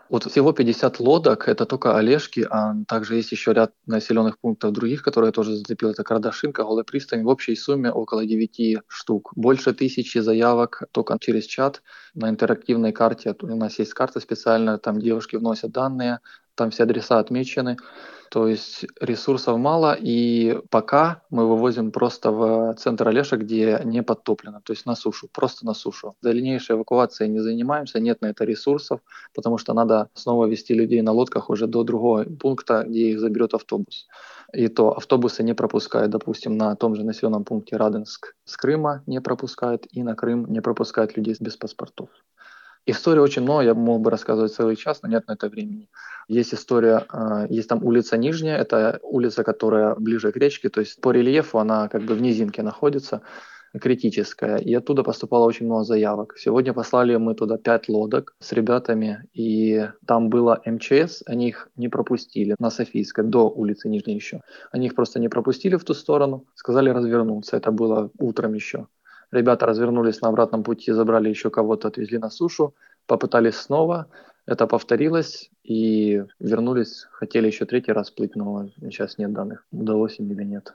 Вот 0.09 0.23
всего 0.23 0.53
50 0.53 0.99
лодок, 0.99 1.49
это 1.49 1.65
только 1.65 1.97
Олежки, 1.97 2.47
а 2.49 2.75
также 2.87 3.15
есть 3.15 3.31
еще 3.31 3.51
ряд 3.51 3.73
населенных 3.87 4.39
пунктов 4.39 4.71
других, 4.71 5.01
которые 5.01 5.29
я 5.29 5.31
тоже 5.33 5.55
зацепил. 5.55 5.89
Это 5.89 6.03
Кардашинка, 6.03 6.61
Голая 6.61 6.83
пристань. 6.85 7.23
В 7.23 7.27
общей 7.27 7.55
сумме 7.55 7.91
около 7.91 8.25
9 8.25 8.77
штук. 8.87 9.33
Больше 9.35 9.73
тысячи 9.73 10.19
заявок 10.19 10.83
только 10.91 11.17
через 11.19 11.45
чат 11.45 11.81
на 12.13 12.29
интерактивной 12.29 12.93
карте. 12.93 13.35
У 13.41 13.55
нас 13.55 13.79
есть 13.79 13.93
карта 13.93 14.19
специальная, 14.21 14.77
там 14.77 14.99
девушки 14.99 15.35
вносят 15.35 15.71
данные, 15.71 16.19
там 16.57 16.71
все 16.71 16.83
адреса 16.83 17.19
отмечены. 17.19 17.77
То 18.29 18.47
есть 18.47 18.85
ресурсов 18.99 19.57
мало, 19.57 19.95
и 19.97 20.59
пока 20.69 21.21
мы 21.29 21.47
вывозим 21.47 21.91
просто 21.91 22.31
в 22.31 22.75
центр 22.77 23.07
Олеша, 23.07 23.37
где 23.37 23.79
не 23.85 24.03
подтоплено, 24.03 24.59
то 24.65 24.73
есть 24.73 24.85
на 24.85 24.95
сушу, 24.95 25.29
просто 25.31 25.65
на 25.65 25.73
сушу. 25.73 26.15
Дальнейшей 26.21 26.75
эвакуацией 26.75 27.29
не 27.31 27.39
занимаемся, 27.39 28.01
нет 28.01 28.21
на 28.21 28.27
это 28.27 28.43
ресурсов, 28.43 28.99
потому 29.33 29.57
что 29.57 29.73
надо 29.73 30.09
снова 30.13 30.45
вести 30.45 30.73
людей 30.73 31.01
на 31.01 31.13
лодках 31.13 31.49
уже 31.49 31.67
до 31.67 31.83
другого 31.83 32.25
пункта, 32.25 32.83
где 32.85 33.11
их 33.11 33.19
заберет 33.21 33.53
автобус. 33.53 34.07
И 34.53 34.67
то 34.67 34.91
автобусы 34.91 35.43
не 35.43 35.53
пропускают, 35.53 36.11
допустим, 36.11 36.57
на 36.57 36.75
том 36.75 36.95
же 36.95 37.03
населенном 37.03 37.45
пункте 37.45 37.77
Раденск 37.77 38.35
с 38.43 38.57
Крыма 38.57 39.03
не 39.05 39.21
пропускают, 39.21 39.87
и 39.91 40.03
на 40.03 40.15
Крым 40.15 40.45
не 40.51 40.61
пропускают 40.61 41.15
людей 41.15 41.35
без 41.39 41.55
паспортов. 41.55 42.09
История 42.89 43.19
очень 43.19 43.41
много, 43.41 43.63
я 43.63 43.73
мог 43.73 44.01
бы 44.01 44.09
рассказывать 44.09 44.53
целый 44.53 44.77
час, 44.77 45.01
но 45.03 45.09
нет 45.09 45.27
на 45.27 45.33
это 45.33 45.49
времени. 45.49 45.89
Есть 46.29 46.53
история, 46.53 47.03
а, 47.09 47.45
есть 47.49 47.67
там 47.67 47.83
улица 47.83 48.15
Нижняя, 48.17 48.57
это 48.57 48.99
улица, 49.03 49.43
которая 49.43 49.95
ближе 49.95 50.31
к 50.31 50.37
речке, 50.37 50.69
то 50.69 50.79
есть 50.79 51.01
по 51.01 51.11
рельефу 51.11 51.59
она 51.59 51.89
как 51.89 52.03
бы 52.03 52.15
в 52.15 52.21
низинке 52.21 52.63
находится, 52.63 53.21
критическая, 53.77 54.57
и 54.57 54.73
оттуда 54.73 55.03
поступало 55.03 55.45
очень 55.45 55.65
много 55.65 55.83
заявок. 55.83 56.35
Сегодня 56.37 56.73
послали 56.73 57.17
мы 57.17 57.35
туда 57.35 57.57
пять 57.57 57.89
лодок 57.89 58.35
с 58.39 58.53
ребятами, 58.53 59.27
и 59.33 59.89
там 60.05 60.29
было 60.29 60.61
МЧС, 60.65 61.23
они 61.25 61.49
их 61.49 61.69
не 61.75 61.89
пропустили 61.89 62.55
на 62.57 62.69
Софийской, 62.69 63.25
до 63.25 63.49
улицы 63.49 63.89
Нижней 63.89 64.15
еще. 64.15 64.39
Они 64.71 64.85
их 64.85 64.95
просто 64.95 65.19
не 65.19 65.27
пропустили 65.27 65.75
в 65.75 65.83
ту 65.83 65.93
сторону, 65.93 66.45
сказали 66.55 66.89
развернуться, 66.89 67.57
это 67.57 67.71
было 67.71 68.11
утром 68.17 68.53
еще. 68.53 68.87
Ребята 69.31 69.65
развернулись 69.65 70.21
на 70.21 70.29
обратном 70.29 70.63
пути, 70.63 70.91
забрали 70.91 71.29
еще 71.29 71.49
кого-то, 71.49 71.89
отвезли 71.89 72.17
на 72.17 72.29
сушу, 72.29 72.73
попытались 73.05 73.55
снова, 73.55 74.07
это 74.45 74.65
повторилось 74.65 75.51
и 75.63 76.23
вернулись, 76.39 77.05
хотели 77.11 77.47
еще 77.47 77.65
третий 77.65 77.91
раз 77.91 78.09
плыть, 78.09 78.35
но 78.35 78.69
сейчас 78.81 79.17
нет 79.17 79.33
данных, 79.33 79.65
удалось 79.71 80.19
им 80.19 80.31
или 80.31 80.43
нет. 80.43 80.73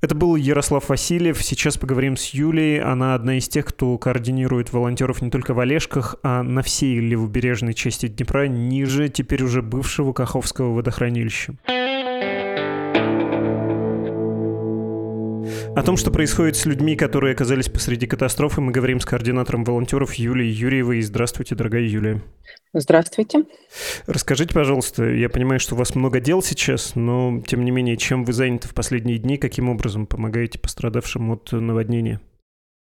Это 0.00 0.16
был 0.16 0.34
Ярослав 0.34 0.88
Васильев. 0.88 1.40
Сейчас 1.44 1.78
поговорим 1.78 2.16
с 2.16 2.30
Юлей. 2.30 2.80
Она 2.80 3.14
одна 3.14 3.38
из 3.38 3.48
тех, 3.48 3.66
кто 3.66 3.96
координирует 3.98 4.72
волонтеров 4.72 5.22
не 5.22 5.30
только 5.30 5.54
в 5.54 5.60
Олежках, 5.60 6.16
а 6.24 6.42
на 6.42 6.62
всей 6.62 6.98
левобережной 6.98 7.72
части 7.72 8.08
Днепра, 8.08 8.48
ниже 8.48 9.08
теперь 9.08 9.44
уже 9.44 9.62
бывшего 9.62 10.12
Каховского 10.12 10.74
водохранилища. 10.74 11.54
О 15.74 15.82
том, 15.82 15.96
что 15.96 16.10
происходит 16.10 16.56
с 16.56 16.66
людьми, 16.66 16.96
которые 16.96 17.32
оказались 17.32 17.70
посреди 17.70 18.06
катастрофы, 18.06 18.60
мы 18.60 18.72
говорим 18.72 19.00
с 19.00 19.06
координатором 19.06 19.64
волонтеров 19.64 20.12
Юлией 20.14 20.52
Юрьевой. 20.52 21.00
Здравствуйте, 21.00 21.54
дорогая 21.54 21.82
Юлия. 21.82 22.22
Здравствуйте. 22.74 23.44
Расскажите, 24.06 24.52
пожалуйста, 24.52 25.04
я 25.04 25.30
понимаю, 25.30 25.60
что 25.60 25.74
у 25.74 25.78
вас 25.78 25.94
много 25.94 26.20
дел 26.20 26.42
сейчас, 26.42 26.94
но, 26.94 27.42
тем 27.46 27.64
не 27.64 27.70
менее, 27.70 27.96
чем 27.96 28.24
вы 28.24 28.34
заняты 28.34 28.68
в 28.68 28.74
последние 28.74 29.16
дни, 29.16 29.38
каким 29.38 29.70
образом 29.70 30.06
помогаете 30.06 30.58
пострадавшим 30.58 31.30
от 31.30 31.50
наводнения? 31.52 32.20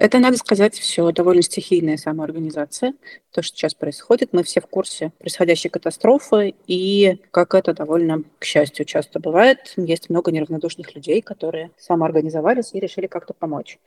Это, 0.02 0.18
надо 0.18 0.38
сказать, 0.38 0.74
все 0.74 1.12
довольно 1.12 1.44
стихийная 1.44 1.96
самоорганизация. 1.96 2.96
То, 3.32 3.44
что 3.44 3.56
сейчас 3.56 3.76
происходит, 3.76 4.34
мы 4.34 4.42
все 4.42 4.60
в 4.60 4.66
курсе 4.66 5.12
происходящей 5.20 5.70
катастрофы, 5.70 6.56
и 6.66 7.20
как 7.30 7.54
это 7.54 7.76
довольно, 7.76 8.24
к 8.40 8.46
счастью, 8.46 8.86
часто 8.86 9.20
бывает, 9.20 9.76
есть 9.78 10.10
много 10.10 10.32
неравнодушных 10.32 10.96
людей, 10.96 11.22
которые 11.22 11.70
самоорганизовались 11.78 12.74
и 12.74 12.80
решили 12.80 13.06
как-то 13.06 13.36
помочь. 13.36 13.78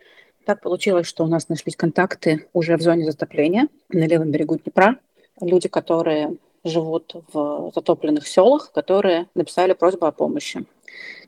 Так 0.45 0.61
получилось, 0.61 1.09
что 1.09 1.25
у 1.25 1.27
нас 1.27 1.49
нашлись 1.49 1.75
контакты 1.75 2.47
уже 2.53 2.77
в 2.77 2.81
зоне 2.81 3.07
затопления 3.07 3.67
на 3.89 4.07
левом 4.07 4.31
берегу 4.31 4.57
Днепра. 4.57 5.01
Люди, 5.41 5.69
которые 5.69 6.37
живут 6.63 7.17
в 7.33 7.73
затопленных 7.75 8.29
селах, 8.29 8.71
которые 8.71 9.27
написали 9.35 9.73
просьбу 9.73 10.07
о 10.07 10.13
помощи. 10.13 10.65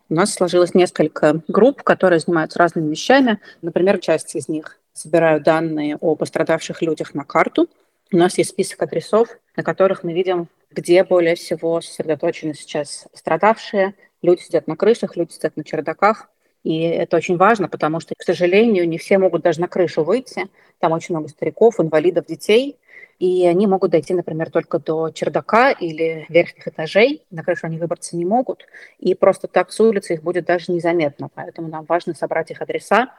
У 0.08 0.14
нас 0.14 0.32
сложилось 0.32 0.74
несколько 0.74 1.40
групп, 1.48 1.82
которые 1.82 2.20
занимаются 2.20 2.60
разными 2.60 2.90
вещами. 2.90 3.40
Например, 3.60 3.98
часть 3.98 4.36
из 4.36 4.48
них 4.48 4.78
собирают 4.92 5.42
данные 5.42 5.96
о 5.96 6.14
пострадавших 6.14 6.80
людях 6.80 7.12
на 7.12 7.24
карту. 7.24 7.68
У 8.12 8.16
нас 8.16 8.38
есть 8.38 8.50
список 8.50 8.82
адресов, 8.82 9.28
на 9.56 9.64
которых 9.64 10.04
мы 10.04 10.12
видим, 10.12 10.46
где 10.70 11.02
более 11.02 11.34
всего 11.34 11.80
сосредоточены 11.80 12.54
сейчас 12.54 13.08
пострадавшие. 13.10 13.94
Люди 14.22 14.42
сидят 14.42 14.68
на 14.68 14.76
крышах, 14.76 15.16
люди 15.16 15.32
сидят 15.32 15.56
на 15.56 15.64
чердаках. 15.64 16.28
И 16.62 16.82
это 16.82 17.16
очень 17.16 17.36
важно, 17.36 17.68
потому 17.68 17.98
что, 17.98 18.14
к 18.16 18.22
сожалению, 18.22 18.88
не 18.88 18.98
все 18.98 19.18
могут 19.18 19.42
даже 19.42 19.60
на 19.60 19.66
крышу 19.66 20.04
выйти. 20.04 20.48
Там 20.78 20.92
очень 20.92 21.16
много 21.16 21.28
стариков, 21.28 21.80
инвалидов, 21.80 22.26
детей 22.26 22.76
и 23.18 23.46
они 23.46 23.66
могут 23.66 23.90
дойти, 23.90 24.14
например, 24.14 24.50
только 24.50 24.78
до 24.78 25.10
чердака 25.10 25.70
или 25.70 26.26
верхних 26.28 26.68
этажей, 26.68 27.22
на 27.30 27.42
крышу 27.42 27.66
они 27.66 27.78
выбраться 27.78 28.16
не 28.16 28.24
могут, 28.24 28.66
и 28.98 29.14
просто 29.14 29.48
так 29.48 29.72
с 29.72 29.80
улицы 29.80 30.14
их 30.14 30.22
будет 30.22 30.44
даже 30.44 30.72
незаметно, 30.72 31.28
поэтому 31.34 31.68
нам 31.68 31.84
важно 31.84 32.14
собрать 32.14 32.50
их 32.50 32.60
адреса, 32.60 33.12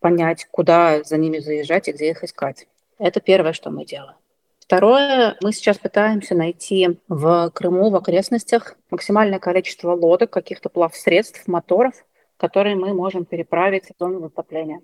понять, 0.00 0.46
куда 0.50 1.02
за 1.02 1.16
ними 1.16 1.38
заезжать 1.38 1.88
и 1.88 1.92
где 1.92 2.10
их 2.10 2.24
искать. 2.24 2.66
Это 2.98 3.20
первое, 3.20 3.52
что 3.52 3.70
мы 3.70 3.84
делаем. 3.84 4.14
Второе, 4.60 5.36
мы 5.42 5.52
сейчас 5.52 5.76
пытаемся 5.76 6.34
найти 6.34 6.98
в 7.08 7.50
Крыму, 7.50 7.90
в 7.90 7.96
окрестностях 7.96 8.76
максимальное 8.90 9.38
количество 9.38 9.92
лодок, 9.92 10.30
каких-то 10.30 10.70
плавсредств, 10.70 11.46
моторов, 11.46 11.94
которые 12.38 12.74
мы 12.74 12.94
можем 12.94 13.26
переправить 13.26 13.84
в 13.86 13.98
зону 13.98 14.20
затопления. 14.20 14.80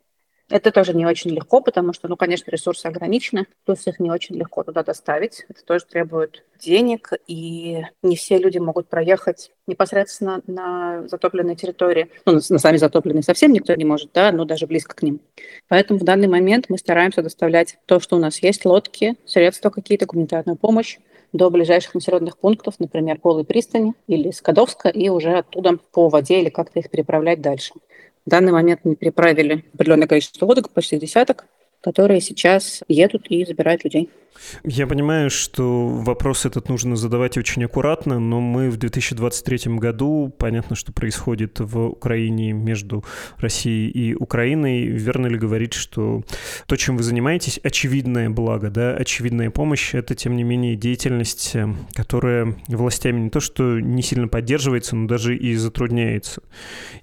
Это 0.51 0.73
тоже 0.73 0.95
не 0.95 1.07
очень 1.07 1.31
легко, 1.31 1.61
потому 1.61 1.93
что, 1.93 2.09
ну, 2.09 2.17
конечно, 2.17 2.51
ресурсы 2.51 2.87
ограничены, 2.87 3.47
плюс 3.65 3.87
их 3.87 4.01
не 4.01 4.11
очень 4.11 4.35
легко 4.35 4.65
туда 4.65 4.83
доставить. 4.83 5.45
Это 5.49 5.65
тоже 5.65 5.85
требует 5.85 6.45
денег, 6.61 7.13
и 7.29 7.85
не 8.03 8.17
все 8.17 8.37
люди 8.37 8.59
могут 8.59 8.89
проехать 8.89 9.53
непосредственно 9.69 10.43
на 10.47 11.07
затопленной 11.07 11.55
территории. 11.55 12.11
Ну, 12.27 12.33
на, 12.33 12.41
на 12.49 12.59
сами 12.59 12.77
затопленные 12.77 13.23
совсем 13.23 13.53
никто 13.53 13.75
не 13.75 13.85
может, 13.85 14.11
да, 14.13 14.33
но 14.33 14.45
даже 14.45 14.67
близко 14.67 14.97
к 14.97 15.03
ним. 15.03 15.21
Поэтому 15.69 16.01
в 16.01 16.05
данный 16.05 16.29
момент 16.29 16.67
мы 16.69 16.79
стараемся 16.79 17.23
доставлять 17.23 17.79
то, 17.87 18.01
что 18.01 18.17
у 18.17 18.19
нас 18.19 18.43
есть, 18.43 18.65
лодки, 18.65 19.17
средства 19.25 19.71
какие-то, 19.71 20.07
гуманитарную 20.07 20.57
помощь, 20.57 20.99
до 21.33 21.49
ближайших 21.51 21.95
населенных 21.95 22.39
пунктов, 22.39 22.75
например, 22.79 23.19
Голой 23.23 23.45
пристани 23.45 23.95
или 24.09 24.31
Скадовска, 24.31 24.89
и 24.89 25.09
уже 25.09 25.39
оттуда 25.39 25.79
по 25.93 26.09
воде 26.09 26.41
или 26.41 26.49
как-то 26.49 26.81
их 26.81 26.91
переправлять 26.91 27.41
дальше. 27.41 27.75
В 28.27 28.31
данный 28.31 28.53
момент 28.53 28.81
мы 28.85 28.97
переправили 28.97 29.65
определенное 29.75 30.07
количество 30.07 30.45
лодок, 30.47 30.71
почти 30.71 30.99
десяток, 30.99 31.47
которые 31.81 32.21
сейчас 32.21 32.83
едут 32.89 33.27
и 33.29 33.45
забирают 33.45 33.85
людей. 33.85 34.11
Я 34.65 34.87
понимаю, 34.87 35.31
что 35.31 35.89
вопрос 35.89 36.47
этот 36.47 36.69
нужно 36.69 36.97
задавать 36.97 37.37
очень 37.37 37.65
аккуратно, 37.65 38.19
но 38.19 38.41
мы 38.41 38.71
в 38.71 38.77
2023 38.77 39.77
году, 39.77 40.33
понятно, 40.39 40.77
что 40.77 40.93
происходит 40.93 41.61
в 41.61 41.89
Украине 41.89 42.53
между 42.53 43.05
Россией 43.39 43.91
и 43.91 44.15
Украиной. 44.15 44.87
Верно 44.87 45.27
ли 45.27 45.37
говорить, 45.37 45.75
что 45.75 46.23
то, 46.67 46.77
чем 46.77 46.97
вы 46.97 47.03
занимаетесь, 47.03 47.61
очевидное 47.63 48.31
благо, 48.31 48.71
да, 48.71 48.95
очевидная 48.95 49.51
помощь, 49.51 49.95
это, 49.95 50.15
тем 50.15 50.37
не 50.37 50.43
менее, 50.43 50.77
деятельность, 50.77 51.55
э, 51.55 51.69
которая 51.95 52.57
властями 52.69 53.21
не 53.21 53.31
то, 53.31 53.41
что 53.41 53.79
не 53.81 54.03
сильно 54.03 54.29
поддерживается, 54.29 54.97
но 54.97 55.07
даже 55.07 55.37
и 55.37 55.55
затрудняется. 55.55 56.43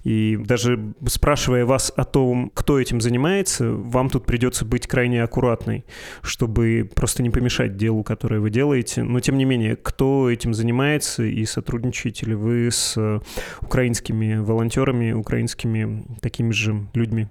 И 0.02 0.36
даже 0.36 0.92
спрашивая 1.06 1.64
вас 1.64 1.92
о 1.94 2.04
том, 2.04 2.50
кто 2.54 2.80
этим 2.80 3.00
занимается, 3.00 3.70
вам 3.70 4.10
тут 4.10 4.26
придется 4.26 4.64
быть 4.68 4.86
крайне 4.86 5.22
аккуратной, 5.22 5.84
чтобы 6.22 6.88
просто 6.94 7.22
не 7.22 7.30
помешать 7.30 7.76
делу, 7.76 8.02
которое 8.02 8.40
вы 8.40 8.50
делаете. 8.50 9.02
Но, 9.02 9.20
тем 9.20 9.38
не 9.38 9.44
менее, 9.44 9.76
кто 9.76 10.30
этим 10.30 10.54
занимается 10.54 11.22
и 11.22 11.44
сотрудничаете 11.44 12.26
ли 12.26 12.34
вы 12.34 12.70
с 12.70 12.96
э, 12.96 13.20
украинскими 13.62 14.36
волонтерами, 14.36 15.12
украинскими 15.12 16.04
такими 16.20 16.52
же 16.52 16.86
людьми? 16.94 17.28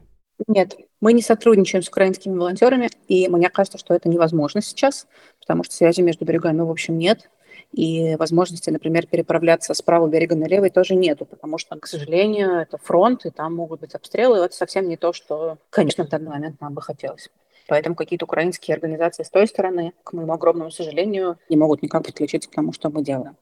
Нет, 0.47 0.75
мы 1.01 1.13
не 1.13 1.21
сотрудничаем 1.21 1.83
с 1.83 1.87
украинскими 1.87 2.37
волонтерами, 2.37 2.89
и 3.07 3.27
мне 3.27 3.49
кажется, 3.49 3.77
что 3.77 3.93
это 3.93 4.07
невозможно 4.07 4.61
сейчас, 4.61 5.07
потому 5.39 5.63
что 5.63 5.73
связи 5.73 6.01
между 6.01 6.25
берегами, 6.25 6.61
в 6.61 6.69
общем, 6.69 6.97
нет. 6.97 7.29
И 7.73 8.15
возможности, 8.15 8.69
например, 8.69 9.07
переправляться 9.07 9.73
с 9.73 9.81
правого 9.81 10.09
берега 10.09 10.35
на 10.35 10.45
левый 10.45 10.69
тоже 10.69 10.95
нету, 10.95 11.25
потому 11.25 11.57
что, 11.57 11.77
к 11.77 11.85
сожалению, 11.85 12.55
это 12.55 12.77
фронт, 12.77 13.25
и 13.25 13.29
там 13.29 13.55
могут 13.55 13.81
быть 13.81 13.93
обстрелы, 13.93 14.37
это 14.39 14.55
совсем 14.55 14.87
не 14.87 14.97
то, 14.97 15.13
что, 15.13 15.57
конечно, 15.69 16.05
в 16.05 16.09
данный 16.09 16.29
момент 16.29 16.61
нам 16.61 16.73
бы 16.73 16.81
хотелось. 16.81 17.29
Поэтому 17.67 17.95
какие-то 17.95 18.25
украинские 18.25 18.75
организации 18.75 19.23
с 19.23 19.29
той 19.29 19.45
стороны, 19.45 19.93
к 20.03 20.13
моему 20.13 20.31
огромному 20.31 20.71
сожалению, 20.71 21.37
не 21.49 21.57
могут 21.57 21.81
никак 21.81 22.05
подключиться 22.05 22.49
к 22.49 22.53
тому, 22.55 22.71
что 22.71 22.89
мы 22.89 23.03
делаем. 23.03 23.35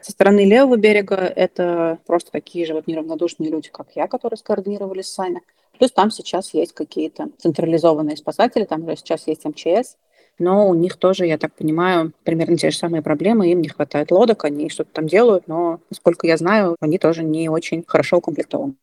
Со 0.00 0.12
стороны 0.12 0.44
левого 0.44 0.76
берега 0.76 1.16
это 1.16 1.98
просто 2.06 2.30
такие 2.30 2.64
же 2.64 2.74
вот 2.74 2.86
неравнодушные 2.86 3.50
люди, 3.50 3.70
как 3.70 3.88
я, 3.94 4.06
которые 4.06 4.38
скоординировались 4.38 5.08
сами. 5.08 5.42
Плюс 5.78 5.90
там 5.90 6.10
сейчас 6.10 6.54
есть 6.54 6.74
какие-то 6.74 7.30
централизованные 7.38 8.16
спасатели, 8.16 8.64
там 8.64 8.84
уже 8.84 8.96
сейчас 8.96 9.26
есть 9.26 9.44
МЧС, 9.44 9.96
но 10.38 10.68
у 10.68 10.74
них 10.74 10.96
тоже, 10.96 11.26
я 11.26 11.38
так 11.38 11.54
понимаю, 11.54 12.12
примерно 12.24 12.56
те 12.56 12.70
же 12.70 12.76
самые 12.78 13.02
проблемы, 13.02 13.50
им 13.52 13.60
не 13.62 13.68
хватает 13.68 14.10
лодок, 14.10 14.44
они 14.44 14.68
что-то 14.70 14.90
там 14.92 15.06
делают, 15.06 15.48
но, 15.48 15.80
насколько 15.90 16.26
я 16.26 16.36
знаю, 16.36 16.76
они 16.80 16.98
тоже 16.98 17.22
не 17.24 17.48
очень 17.48 17.84
хорошо 17.86 18.18
укомплектованы. 18.18 18.74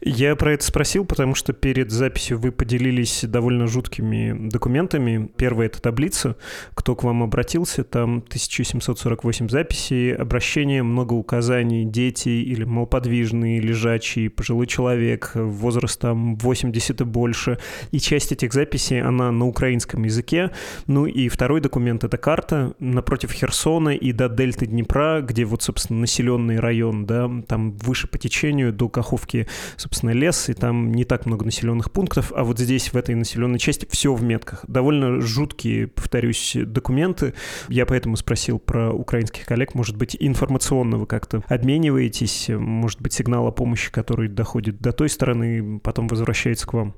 Я 0.00 0.36
про 0.36 0.52
это 0.52 0.64
спросил, 0.64 1.04
потому 1.04 1.34
что 1.34 1.52
перед 1.52 1.90
записью 1.90 2.38
вы 2.38 2.52
поделились 2.52 3.24
довольно 3.24 3.66
жуткими 3.66 4.48
документами. 4.48 5.30
Первая— 5.36 5.66
это 5.68 5.80
таблица, 5.80 6.36
кто 6.74 6.94
к 6.94 7.04
вам 7.04 7.22
обратился, 7.22 7.84
там 7.84 8.18
1748 8.18 9.48
записей, 9.48 10.14
обращения, 10.14 10.82
много 10.82 11.14
указаний, 11.14 11.84
дети 11.84 12.28
или 12.28 12.64
малоподвижные, 12.64 13.60
лежачий, 13.60 14.28
пожилой 14.28 14.66
человек, 14.66 15.32
возраст 15.34 16.00
там 16.00 16.36
80 16.36 17.00
и 17.00 17.04
больше. 17.04 17.58
И 17.90 18.00
часть 18.00 18.32
этих 18.32 18.52
записей, 18.52 19.00
она 19.00 19.30
на 19.32 19.46
украинском 19.46 20.04
языке. 20.04 20.50
Ну 20.86 21.06
и 21.06 21.28
второй 21.28 21.60
документ— 21.60 22.04
это 22.04 22.16
карта 22.16 22.74
напротив 22.78 23.32
Херсона 23.32 23.90
и 23.90 24.12
до 24.12 24.28
дельты 24.28 24.66
Днепра, 24.66 25.20
где 25.22 25.44
вот, 25.44 25.62
собственно, 25.62 26.00
населенный 26.00 26.60
район, 26.60 27.06
да, 27.06 27.30
там 27.46 27.72
выше 27.72 28.06
по 28.08 28.18
течению 28.18 28.72
до 28.72 28.88
Каховки 28.88 29.46
собственно, 29.76 30.10
лес, 30.10 30.48
и 30.48 30.54
там 30.54 30.92
не 30.92 31.04
так 31.04 31.26
много 31.26 31.44
населенных 31.44 31.92
пунктов, 31.92 32.32
а 32.34 32.44
вот 32.44 32.58
здесь, 32.58 32.92
в 32.92 32.96
этой 32.96 33.14
населенной 33.14 33.58
части, 33.58 33.86
все 33.90 34.14
в 34.14 34.22
метках. 34.22 34.64
Довольно 34.68 35.20
жуткие, 35.20 35.88
повторюсь, 35.88 36.56
документы. 36.56 37.34
Я 37.68 37.86
поэтому 37.86 38.16
спросил 38.16 38.58
про 38.58 38.92
украинских 38.92 39.46
коллег. 39.46 39.74
Может 39.74 39.96
быть, 39.96 40.16
информационно 40.18 40.98
вы 40.98 41.06
как-то 41.06 41.42
обмениваетесь? 41.48 42.48
Может 42.48 43.00
быть, 43.00 43.12
сигнал 43.12 43.46
о 43.46 43.52
помощи, 43.52 43.90
который 43.90 44.28
доходит 44.28 44.80
до 44.80 44.92
той 44.92 45.08
стороны, 45.08 45.80
потом 45.80 46.08
возвращается 46.08 46.66
к 46.66 46.74
вам? 46.74 46.94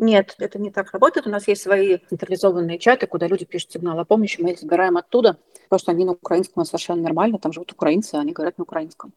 Нет, 0.00 0.34
это 0.38 0.58
не 0.58 0.70
так 0.70 0.92
работает. 0.92 1.26
У 1.26 1.30
нас 1.30 1.46
есть 1.46 1.60
свои 1.60 1.98
централизованные 2.08 2.78
чаты, 2.78 3.06
куда 3.06 3.26
люди 3.26 3.44
пишут 3.44 3.72
сигнал 3.72 3.98
о 3.98 4.06
помощи, 4.06 4.40
мы 4.40 4.52
их 4.52 4.58
забираем 4.58 4.96
оттуда, 4.96 5.36
потому 5.70 5.84
что 5.84 5.92
они 5.92 6.04
на 6.04 6.12
украинском 6.12 6.64
совершенно 6.64 7.02
нормально, 7.02 7.38
там 7.38 7.52
живут 7.52 7.70
украинцы, 7.70 8.16
они 8.16 8.32
говорят 8.32 8.58
на 8.58 8.62
украинском. 8.62 9.12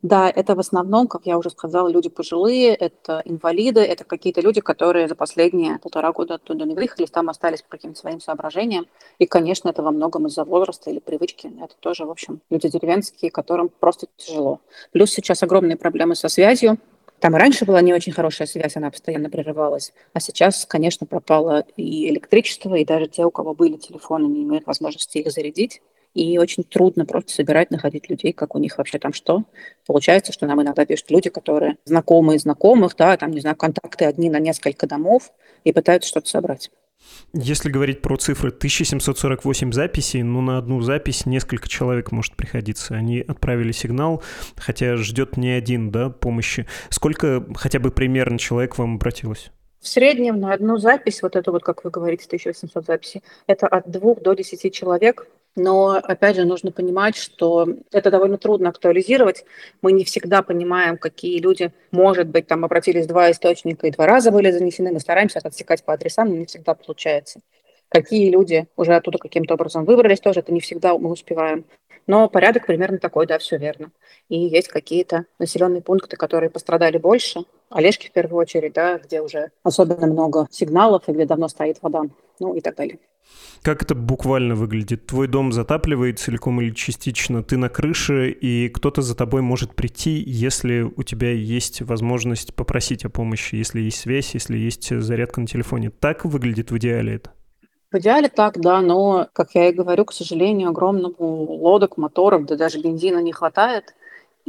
Да, 0.00 0.30
это 0.30 0.54
в 0.54 0.58
основном, 0.58 1.06
как 1.06 1.26
я 1.26 1.36
уже 1.36 1.50
сказала, 1.50 1.88
люди 1.88 2.08
пожилые, 2.08 2.74
это 2.74 3.20
инвалиды, 3.26 3.80
это 3.80 4.04
какие-то 4.04 4.40
люди, 4.40 4.62
которые 4.62 5.06
за 5.06 5.14
последние 5.14 5.78
полтора 5.78 6.12
года 6.12 6.36
оттуда 6.36 6.64
не 6.64 6.74
выехали, 6.74 7.04
там 7.04 7.28
остались 7.28 7.60
по 7.60 7.68
каким-то 7.68 7.98
своим 7.98 8.20
соображениям. 8.20 8.86
И, 9.18 9.26
конечно, 9.26 9.68
это 9.68 9.82
во 9.82 9.90
многом 9.90 10.26
из-за 10.28 10.44
возраста 10.44 10.90
или 10.90 10.98
привычки. 10.98 11.52
Это 11.62 11.74
тоже, 11.78 12.06
в 12.06 12.10
общем, 12.10 12.40
люди 12.48 12.70
деревенские, 12.70 13.30
которым 13.30 13.68
просто 13.68 14.06
тяжело. 14.16 14.60
Плюс 14.92 15.10
сейчас 15.10 15.42
огромные 15.42 15.76
проблемы 15.76 16.14
со 16.14 16.30
связью. 16.30 16.78
Там 17.20 17.34
раньше 17.34 17.66
была 17.66 17.82
не 17.82 17.92
очень 17.92 18.12
хорошая 18.12 18.46
связь, 18.46 18.76
она 18.76 18.90
постоянно 18.90 19.28
прерывалась. 19.28 19.92
А 20.14 20.20
сейчас, 20.20 20.64
конечно, 20.64 21.06
пропало 21.06 21.66
и 21.76 22.08
электричество, 22.08 22.76
и 22.76 22.84
даже 22.84 23.08
те, 23.08 23.24
у 23.24 23.30
кого 23.30 23.52
были 23.52 23.76
телефоны, 23.76 24.26
не 24.26 24.44
имеют 24.44 24.66
возможности 24.66 25.18
их 25.18 25.30
зарядить. 25.32 25.82
И 26.18 26.36
очень 26.36 26.64
трудно 26.64 27.06
просто 27.06 27.32
собирать, 27.32 27.70
находить 27.70 28.10
людей, 28.10 28.32
как 28.32 28.56
у 28.56 28.58
них 28.58 28.76
вообще 28.76 28.98
там 28.98 29.12
что. 29.12 29.44
Получается, 29.86 30.32
что 30.32 30.48
нам 30.48 30.60
иногда 30.60 30.84
пишут 30.84 31.12
люди, 31.12 31.30
которые 31.30 31.76
знакомые 31.84 32.40
знакомых, 32.40 32.96
да, 32.96 33.16
там, 33.16 33.30
не 33.30 33.40
знаю, 33.40 33.54
контакты 33.54 34.04
одни 34.04 34.28
на 34.28 34.40
несколько 34.40 34.88
домов, 34.88 35.30
и 35.62 35.70
пытаются 35.70 36.08
что-то 36.08 36.28
собрать. 36.28 36.72
Если 37.32 37.70
говорить 37.70 38.02
про 38.02 38.16
цифры, 38.16 38.48
1748 38.48 39.72
записей, 39.72 40.24
ну, 40.24 40.40
на 40.40 40.58
одну 40.58 40.80
запись 40.80 41.24
несколько 41.24 41.68
человек 41.68 42.10
может 42.10 42.34
приходиться. 42.34 42.96
Они 42.96 43.20
отправили 43.20 43.70
сигнал, 43.70 44.20
хотя 44.56 44.96
ждет 44.96 45.36
не 45.36 45.50
один, 45.50 45.92
да, 45.92 46.10
помощи. 46.10 46.66
Сколько 46.88 47.46
хотя 47.54 47.78
бы 47.78 47.92
примерно 47.92 48.40
человек 48.40 48.76
вам 48.76 48.96
обратилось? 48.96 49.52
В 49.80 49.86
среднем 49.86 50.40
на 50.40 50.52
одну 50.52 50.76
запись, 50.78 51.22
вот 51.22 51.36
это 51.36 51.52
вот, 51.52 51.62
как 51.62 51.84
вы 51.84 51.90
говорите, 51.90 52.24
1800 52.26 52.84
записей, 52.84 53.22
это 53.46 53.66
от 53.68 53.88
двух 53.88 54.20
до 54.20 54.34
десяти 54.34 54.72
человек. 54.72 55.28
Но, 55.54 55.90
опять 55.90 56.36
же, 56.36 56.44
нужно 56.44 56.70
понимать, 56.70 57.16
что 57.16 57.66
это 57.90 58.10
довольно 58.10 58.38
трудно 58.38 58.68
актуализировать. 58.68 59.44
Мы 59.82 59.92
не 59.92 60.04
всегда 60.04 60.42
понимаем, 60.42 60.96
какие 60.98 61.40
люди, 61.40 61.72
может 61.90 62.28
быть, 62.28 62.46
там 62.46 62.64
обратились 62.64 63.06
два 63.06 63.30
источника 63.30 63.86
и 63.86 63.90
два 63.90 64.06
раза 64.06 64.30
были 64.30 64.50
занесены. 64.50 64.92
Мы 64.92 65.00
стараемся 65.00 65.40
отсекать 65.42 65.84
по 65.84 65.94
адресам, 65.94 66.28
но 66.28 66.36
не 66.36 66.46
всегда 66.46 66.74
получается. 66.74 67.40
Какие 67.88 68.30
люди 68.30 68.66
уже 68.76 68.94
оттуда 68.94 69.18
каким-то 69.18 69.54
образом 69.54 69.84
выбрались, 69.84 70.20
тоже 70.20 70.40
это 70.40 70.52
не 70.52 70.60
всегда 70.60 70.96
мы 70.96 71.10
успеваем. 71.10 71.64
Но 72.06 72.28
порядок 72.28 72.66
примерно 72.66 72.98
такой, 72.98 73.26
да, 73.26 73.38
все 73.38 73.58
верно. 73.58 73.90
И 74.28 74.38
есть 74.38 74.68
какие-то 74.68 75.26
населенные 75.38 75.82
пункты, 75.82 76.16
которые 76.16 76.50
пострадали 76.50 76.98
больше. 76.98 77.40
Олежки 77.70 78.08
в 78.08 78.12
первую 78.12 78.40
очередь, 78.40 78.72
да, 78.72 78.98
где 78.98 79.20
уже 79.20 79.50
особенно 79.62 80.06
много 80.06 80.46
сигналов 80.50 81.02
и 81.08 81.12
где 81.12 81.26
давно 81.26 81.48
стоит 81.48 81.78
вода, 81.82 82.04
ну 82.40 82.54
и 82.54 82.60
так 82.60 82.76
далее. 82.76 82.98
Как 83.62 83.82
это 83.82 83.94
буквально 83.94 84.54
выглядит? 84.54 85.06
Твой 85.06 85.26
дом 85.28 85.52
затапливает 85.52 86.18
целиком 86.18 86.60
или 86.60 86.70
частично, 86.70 87.42
ты 87.42 87.56
на 87.56 87.68
крыше, 87.68 88.30
и 88.30 88.68
кто-то 88.68 89.02
за 89.02 89.14
тобой 89.14 89.42
может 89.42 89.74
прийти, 89.74 90.22
если 90.26 90.80
у 90.80 91.02
тебя 91.02 91.32
есть 91.32 91.82
возможность 91.82 92.54
попросить 92.54 93.04
о 93.04 93.10
помощи, 93.10 93.56
если 93.56 93.80
есть 93.80 93.98
связь, 93.98 94.32
если 94.34 94.56
есть 94.56 94.88
зарядка 94.88 95.40
на 95.40 95.46
телефоне. 95.46 95.90
Так 95.90 96.24
выглядит 96.24 96.70
в 96.70 96.78
идеале 96.78 97.16
это? 97.16 97.32
В 97.90 97.96
идеале 97.98 98.28
так, 98.28 98.60
да, 98.60 98.80
но, 98.80 99.28
как 99.32 99.54
я 99.54 99.68
и 99.70 99.72
говорю, 99.72 100.04
к 100.04 100.12
сожалению, 100.12 100.70
огромному 100.70 101.16
лодок, 101.52 101.96
моторов, 101.96 102.44
да 102.44 102.56
даже 102.56 102.80
бензина 102.80 103.18
не 103.22 103.32
хватает. 103.32 103.94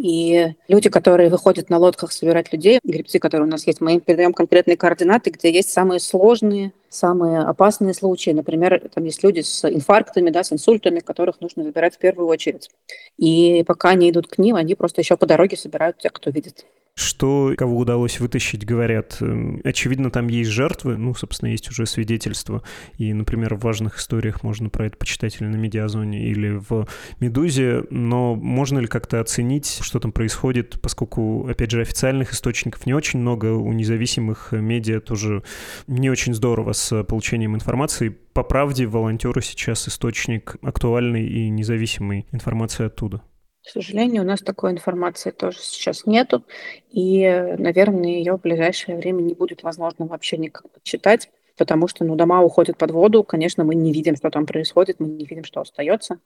И 0.01 0.53
люди, 0.69 0.89
которые 0.89 1.29
выходят 1.29 1.69
на 1.69 1.77
лодках 1.77 2.13
собирать 2.13 2.53
людей, 2.53 2.79
гребцы, 2.85 3.19
которые 3.19 3.47
у 3.47 3.51
нас 3.51 3.67
есть, 3.67 3.81
мы 3.81 3.95
им 3.95 3.99
передаем 3.99 4.31
конкретные 4.31 4.77
координаты, 4.77 5.29
где 5.29 5.51
есть 5.51 5.71
самые 5.71 5.99
сложные, 5.99 6.71
самые 6.87 7.39
опасные 7.39 7.93
случаи. 7.93 8.29
Например, 8.31 8.81
там 8.93 9.03
есть 9.03 9.21
люди 9.25 9.41
с 9.41 9.69
инфарктами, 9.69 10.29
да, 10.29 10.45
с 10.45 10.53
инсультами, 10.53 10.99
которых 10.99 11.41
нужно 11.41 11.65
забирать 11.65 11.95
в 11.95 11.97
первую 11.97 12.29
очередь. 12.29 12.69
И 13.17 13.61
пока 13.67 13.89
они 13.89 14.09
идут 14.09 14.27
к 14.27 14.37
ним, 14.37 14.55
они 14.55 14.73
просто 14.73 15.01
еще 15.01 15.17
по 15.17 15.25
дороге 15.25 15.57
собирают 15.57 15.97
тех, 15.97 16.13
кто 16.13 16.29
видит. 16.29 16.65
Что, 16.99 17.53
кого 17.57 17.77
удалось 17.77 18.19
вытащить, 18.19 18.65
говорят. 18.65 19.17
Эм, 19.21 19.61
очевидно, 19.63 20.11
там 20.11 20.27
есть 20.27 20.49
жертвы, 20.49 20.97
ну, 20.97 21.15
собственно, 21.15 21.49
есть 21.49 21.69
уже 21.69 21.85
свидетельства. 21.85 22.61
И, 22.97 23.13
например, 23.13 23.55
в 23.55 23.61
важных 23.61 23.99
историях 23.99 24.43
можно 24.43 24.69
про 24.69 24.87
это 24.87 24.97
почитать 24.97 25.39
или 25.39 25.47
на 25.47 25.55
Медиазоне, 25.55 26.27
или 26.27 26.49
в 26.49 26.87
Медузе. 27.21 27.85
Но 27.89 28.35
можно 28.35 28.79
ли 28.79 28.87
как-то 28.87 29.21
оценить, 29.21 29.79
что 29.81 30.01
там 30.01 30.11
происходит, 30.11 30.81
поскольку, 30.81 31.47
опять 31.47 31.71
же, 31.71 31.79
официальных 31.79 32.33
источников 32.33 32.85
не 32.85 32.93
очень 32.93 33.21
много, 33.21 33.53
у 33.53 33.71
независимых 33.71 34.51
медиа 34.51 34.99
тоже 34.99 35.43
не 35.87 36.09
очень 36.09 36.33
здорово 36.33 36.73
с 36.73 37.05
получением 37.05 37.55
информации. 37.55 38.09
По 38.33 38.43
правде, 38.43 38.87
волонтеры 38.87 39.41
сейчас 39.41 39.87
источник 39.87 40.57
актуальной 40.61 41.25
и 41.25 41.49
независимой 41.49 42.27
информации 42.33 42.87
оттуда. 42.87 43.21
К 43.69 43.71
сожалению, 43.71 44.23
у 44.23 44.25
нас 44.25 44.39
такой 44.39 44.71
информации 44.71 45.29
тоже 45.29 45.59
сейчас 45.59 46.07
нету, 46.07 46.43
и, 46.89 47.23
наверное, 47.59 48.09
ее 48.09 48.35
в 48.35 48.41
ближайшее 48.41 48.97
время 48.97 49.21
не 49.21 49.35
будет 49.35 49.61
возможно 49.61 50.07
вообще 50.07 50.37
никак 50.37 50.67
подсчитать, 50.71 51.29
потому 51.55 51.87
что 51.87 52.03
ну, 52.03 52.15
дома 52.15 52.41
уходят 52.41 52.79
под 52.79 52.89
воду, 52.89 53.23
конечно, 53.23 53.63
мы 53.63 53.75
не 53.75 53.93
видим, 53.93 54.15
что 54.15 54.31
там 54.31 54.47
происходит, 54.47 54.99
мы 54.99 55.07
не 55.07 55.23
видим, 55.23 55.43
что 55.43 55.61
остается. 55.61 56.17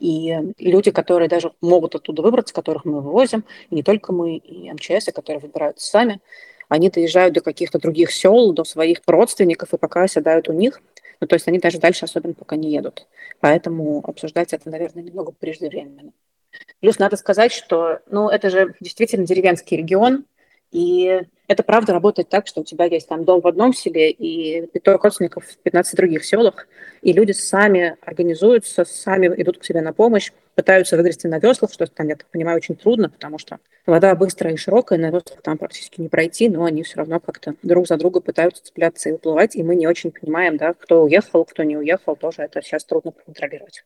И 0.00 0.38
люди, 0.58 0.90
которые 0.90 1.28
даже 1.28 1.52
могут 1.60 1.94
оттуда 1.94 2.22
выбраться, 2.22 2.54
которых 2.54 2.86
мы 2.86 3.02
вывозим, 3.02 3.44
и 3.68 3.74
не 3.74 3.82
только 3.82 4.14
мы, 4.14 4.38
и 4.38 4.72
МЧС, 4.72 5.12
которые 5.14 5.40
выбираются 5.40 5.86
сами, 5.86 6.20
они 6.70 6.88
доезжают 6.88 7.34
до 7.34 7.42
каких-то 7.42 7.78
других 7.78 8.10
сел, 8.10 8.54
до 8.54 8.64
своих 8.64 9.02
родственников 9.06 9.74
и 9.74 9.76
пока 9.76 10.04
оседают 10.04 10.48
у 10.48 10.54
них. 10.54 10.80
Ну, 11.20 11.26
то 11.26 11.34
есть 11.34 11.46
они 11.46 11.58
даже 11.58 11.78
дальше 11.78 12.06
особенно 12.06 12.32
пока 12.32 12.56
не 12.56 12.70
едут. 12.70 13.06
Поэтому 13.40 14.02
обсуждать 14.02 14.54
это, 14.54 14.70
наверное, 14.70 15.02
немного 15.02 15.32
преждевременно. 15.32 16.12
Плюс 16.80 16.98
надо 16.98 17.16
сказать, 17.16 17.52
что 17.52 18.00
ну, 18.10 18.28
это 18.28 18.50
же 18.50 18.74
действительно 18.80 19.26
деревенский 19.26 19.76
регион, 19.76 20.24
и 20.70 21.22
это 21.48 21.62
правда 21.62 21.92
работает 21.92 22.28
так, 22.28 22.46
что 22.46 22.60
у 22.60 22.64
тебя 22.64 22.86
есть 22.86 23.08
там 23.08 23.24
дом 23.24 23.40
в 23.40 23.46
одном 23.46 23.72
селе 23.72 24.10
и 24.10 24.66
пяток 24.66 25.04
родственников 25.04 25.44
в 25.44 25.58
15 25.58 25.96
других 25.96 26.24
селах, 26.24 26.66
и 27.02 27.12
люди 27.12 27.32
сами 27.32 27.96
организуются, 28.02 28.84
сами 28.84 29.26
идут 29.40 29.58
к 29.58 29.64
себе 29.64 29.80
на 29.80 29.92
помощь, 29.92 30.32
пытаются 30.54 30.96
выгрести 30.96 31.26
на 31.26 31.38
веслах, 31.38 31.72
что 31.72 31.86
там, 31.86 32.08
я 32.08 32.16
так 32.16 32.26
понимаю, 32.28 32.56
очень 32.56 32.76
трудно, 32.76 33.10
потому 33.10 33.38
что 33.38 33.58
вода 33.84 34.14
быстрая 34.14 34.54
и 34.54 34.56
широкая, 34.56 34.98
на 34.98 35.10
веслах 35.10 35.42
там 35.42 35.58
практически 35.58 36.00
не 36.00 36.08
пройти, 36.08 36.48
но 36.48 36.64
они 36.64 36.82
все 36.82 36.96
равно 36.96 37.20
как-то 37.20 37.54
друг 37.62 37.86
за 37.86 37.96
друга 37.96 38.20
пытаются 38.20 38.64
цепляться 38.64 39.10
и 39.10 39.12
уплывать, 39.12 39.54
и 39.54 39.62
мы 39.62 39.76
не 39.76 39.86
очень 39.86 40.10
понимаем, 40.10 40.56
да, 40.56 40.72
кто 40.72 41.04
уехал, 41.04 41.44
кто 41.44 41.62
не 41.62 41.76
уехал, 41.76 42.16
тоже 42.16 42.42
это 42.42 42.62
сейчас 42.62 42.84
трудно 42.84 43.12
контролировать. 43.12 43.84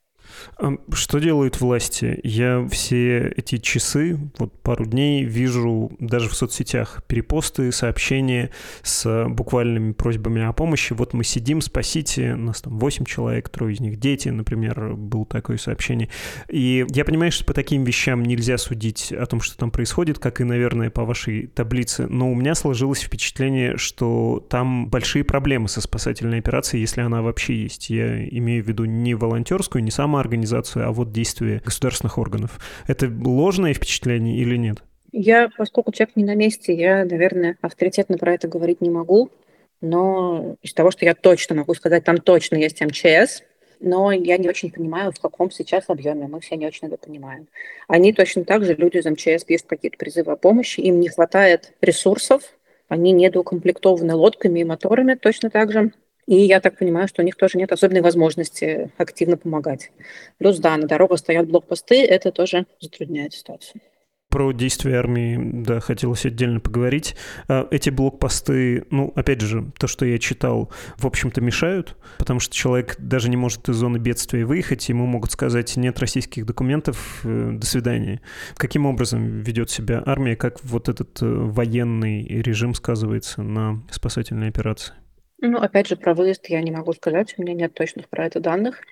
Что 0.92 1.18
делают 1.18 1.60
власти? 1.60 2.20
Я 2.22 2.66
все 2.70 3.28
эти 3.36 3.58
часы, 3.58 4.18
вот 4.38 4.52
пару 4.62 4.86
дней, 4.86 5.24
вижу 5.24 5.90
даже 5.98 6.28
в 6.28 6.34
соцсетях 6.34 7.02
перепосты, 7.50 7.72
сообщения 7.72 8.50
с 8.82 9.26
буквальными 9.28 9.92
просьбами 9.92 10.42
о 10.42 10.52
помощи. 10.52 10.92
Вот 10.92 11.12
мы 11.12 11.24
сидим, 11.24 11.60
спасите, 11.60 12.34
нас 12.34 12.62
там 12.62 12.78
8 12.78 13.04
человек, 13.04 13.48
трое 13.48 13.74
из 13.74 13.80
них 13.80 13.98
дети, 13.98 14.28
например, 14.28 14.94
было 14.94 15.26
такое 15.26 15.56
сообщение. 15.56 16.08
И 16.48 16.86
я 16.88 17.04
понимаю, 17.04 17.32
что 17.32 17.44
по 17.44 17.54
таким 17.54 17.84
вещам 17.84 18.22
нельзя 18.22 18.58
судить 18.58 19.12
о 19.12 19.26
том, 19.26 19.40
что 19.40 19.56
там 19.56 19.70
происходит, 19.70 20.18
как 20.18 20.40
и, 20.40 20.44
наверное, 20.44 20.90
по 20.90 21.04
вашей 21.04 21.46
таблице, 21.48 22.06
но 22.08 22.30
у 22.30 22.34
меня 22.34 22.54
сложилось 22.54 23.00
впечатление, 23.00 23.76
что 23.76 24.44
там 24.48 24.88
большие 24.88 25.24
проблемы 25.24 25.68
со 25.68 25.80
спасательной 25.80 26.38
операцией, 26.38 26.80
если 26.80 27.00
она 27.00 27.22
вообще 27.22 27.62
есть. 27.62 27.90
Я 27.90 28.26
имею 28.28 28.64
в 28.64 28.68
виду 28.68 28.84
не 28.84 29.14
волонтерскую, 29.14 29.82
не 29.82 29.90
самую 29.90 30.20
организацию, 30.20 30.86
а 30.86 30.92
вот 30.92 31.12
действия 31.12 31.62
государственных 31.64 32.18
органов. 32.18 32.58
Это 32.86 33.08
ложное 33.08 33.74
впечатление 33.74 34.36
или 34.36 34.56
нет? 34.56 34.82
Я, 35.12 35.48
поскольку 35.56 35.92
человек 35.92 36.16
не 36.16 36.24
на 36.24 36.34
месте, 36.34 36.72
я, 36.72 37.04
наверное, 37.04 37.56
авторитетно 37.60 38.16
про 38.18 38.34
это 38.34 38.48
говорить 38.48 38.80
не 38.80 38.90
могу. 38.90 39.30
Но 39.80 40.56
из 40.62 40.74
того, 40.74 40.90
что 40.90 41.04
я 41.04 41.14
точно 41.14 41.56
могу 41.56 41.74
сказать, 41.74 42.04
там 42.04 42.18
точно 42.18 42.56
есть 42.56 42.80
МЧС, 42.80 43.42
но 43.80 44.12
я 44.12 44.36
не 44.36 44.48
очень 44.48 44.70
понимаю, 44.70 45.10
в 45.10 45.18
каком 45.20 45.50
сейчас 45.50 45.84
объеме. 45.88 46.28
Мы 46.28 46.40
все 46.40 46.56
не 46.56 46.66
очень 46.66 46.88
это 46.88 46.98
понимаем. 46.98 47.48
Они 47.88 48.12
точно 48.12 48.44
так 48.44 48.64
же, 48.64 48.74
люди 48.74 48.98
из 48.98 49.06
МЧС, 49.06 49.44
пишут 49.44 49.68
какие-то 49.68 49.96
призывы 49.96 50.32
о 50.32 50.36
помощи, 50.36 50.80
им 50.80 51.00
не 51.00 51.08
хватает 51.08 51.72
ресурсов, 51.80 52.42
они 52.88 53.12
недоукомплектованы 53.12 54.14
лодками 54.14 54.60
и 54.60 54.64
моторами 54.64 55.14
точно 55.14 55.48
так 55.48 55.72
же. 55.72 55.92
И 56.26 56.36
я 56.36 56.60
так 56.60 56.78
понимаю, 56.78 57.08
что 57.08 57.22
у 57.22 57.24
них 57.24 57.36
тоже 57.36 57.56
нет 57.56 57.72
особенной 57.72 58.02
возможности 58.02 58.90
активно 58.98 59.36
помогать. 59.36 59.90
Плюс, 60.38 60.58
да, 60.58 60.76
на 60.76 60.86
дорогах 60.86 61.18
стоят 61.18 61.48
блокпосты, 61.48 62.04
это 62.04 62.30
тоже 62.30 62.66
затрудняет 62.80 63.32
ситуацию. 63.32 63.80
Про 64.30 64.52
действия 64.52 64.96
армии, 64.96 65.38
да, 65.64 65.80
хотелось 65.80 66.24
отдельно 66.24 66.60
поговорить. 66.60 67.16
А 67.48 67.66
эти 67.70 67.90
блокпосты, 67.90 68.84
ну, 68.90 69.12
опять 69.16 69.40
же, 69.40 69.72
то, 69.76 69.88
что 69.88 70.06
я 70.06 70.18
читал, 70.18 70.70
в 70.96 71.06
общем-то, 71.06 71.40
мешают, 71.40 71.96
потому 72.16 72.38
что 72.38 72.54
человек 72.54 72.94
даже 72.98 73.28
не 73.28 73.36
может 73.36 73.68
из 73.68 73.74
зоны 73.74 73.98
бедствия 73.98 74.44
выехать, 74.44 74.88
ему 74.88 75.04
могут 75.06 75.32
сказать, 75.32 75.76
нет 75.76 75.98
российских 75.98 76.46
документов, 76.46 77.20
э, 77.24 77.50
до 77.54 77.66
свидания. 77.66 78.20
Каким 78.56 78.86
образом 78.86 79.40
ведет 79.40 79.68
себя 79.68 80.02
армия, 80.06 80.36
как 80.36 80.62
вот 80.62 80.88
этот 80.88 81.20
э, 81.20 81.26
военный 81.26 82.22
режим 82.22 82.74
сказывается 82.74 83.42
на 83.42 83.82
спасательной 83.90 84.48
операции? 84.48 84.94
Ну, 85.42 85.58
опять 85.58 85.88
же, 85.88 85.96
про 85.96 86.14
выезд 86.14 86.46
я 86.48 86.60
не 86.60 86.70
могу 86.70 86.92
сказать, 86.92 87.34
у 87.36 87.42
меня 87.42 87.54
нет 87.54 87.74
точных 87.74 88.08
про 88.08 88.26
это 88.26 88.40
данных. 88.40 88.82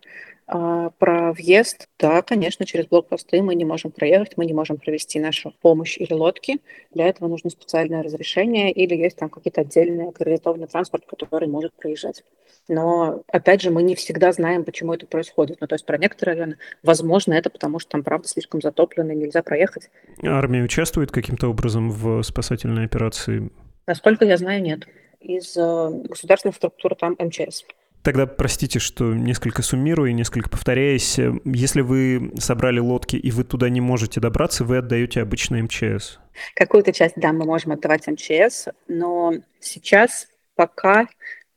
А 0.51 0.89
про 0.99 1.35
въезд, 1.35 1.89
да, 1.99 2.23
конечно, 2.23 2.65
через 2.65 2.87
блокпосты 2.87 3.43
мы 3.43 3.55
не 3.55 3.67
можем 3.67 3.91
проехать, 3.91 4.39
мы 4.39 4.47
не 4.47 4.55
можем 4.55 4.79
провести 4.79 5.21
нашу 5.21 5.53
помощь 5.61 5.99
или 5.99 6.15
лодки. 6.15 6.63
Для 6.95 7.07
этого 7.07 7.29
нужно 7.29 7.51
специальное 7.51 8.03
разрешение 8.03 8.73
или 8.73 8.95
есть 8.95 9.19
там 9.19 9.29
какие-то 9.29 9.61
отдельные 9.61 10.09
аккредитованный 10.09 10.67
транспорт, 10.67 11.05
который 11.07 11.49
может 11.49 11.75
проезжать. 11.75 12.25
Но, 12.67 13.23
опять 13.31 13.61
же, 13.61 13.71
мы 13.71 13.83
не 13.83 13.95
всегда 13.95 14.33
знаем, 14.33 14.65
почему 14.65 14.95
это 14.95 15.07
происходит. 15.07 15.59
Ну, 15.61 15.67
то 15.67 15.75
есть 15.75 15.85
про 15.85 15.99
некоторые 15.99 16.37
районы, 16.37 16.57
возможно, 16.83 17.35
это 17.35 17.51
потому, 17.51 17.79
что 17.79 17.91
там, 17.91 18.03
правда, 18.03 18.27
слишком 18.27 18.63
затоплено 18.63 19.13
нельзя 19.13 19.43
проехать. 19.43 19.91
Армия 20.23 20.63
участвует 20.63 21.11
каким-то 21.11 21.49
образом 21.49 21.91
в 21.91 22.23
спасательной 22.23 22.87
операции? 22.87 23.51
Насколько 23.87 24.25
я 24.25 24.39
знаю, 24.39 24.63
нет 24.63 24.87
из 25.21 25.57
э, 25.57 25.91
государственных 26.05 26.57
структур 26.57 26.95
там 26.95 27.17
МЧС. 27.19 27.65
Тогда 28.09 28.27
простите, 28.27 28.79
что 28.79 29.13
несколько 29.13 29.61
суммирую, 29.61 30.15
несколько 30.15 30.49
повторяюсь. 30.49 31.19
Если 31.45 31.83
вы 31.83 32.33
собрали 32.39 32.79
лодки 32.79 33.17
и 33.17 33.31
вы 33.31 33.45
туда 33.45 33.69
не 33.69 33.83
можете 33.83 34.19
добраться, 34.19 34.65
вы 34.65 34.79
отдаете 34.79 35.21
обычно 35.21 35.63
МЧС. 35.63 36.19
Какую-то 36.55 36.95
часть, 36.95 37.17
да, 37.17 37.35
мы 37.35 37.45
можем 37.45 37.73
отдавать 37.73 38.07
МЧС, 38.07 38.69
но 38.87 39.35
сейчас 39.61 40.27
пока 40.55 41.07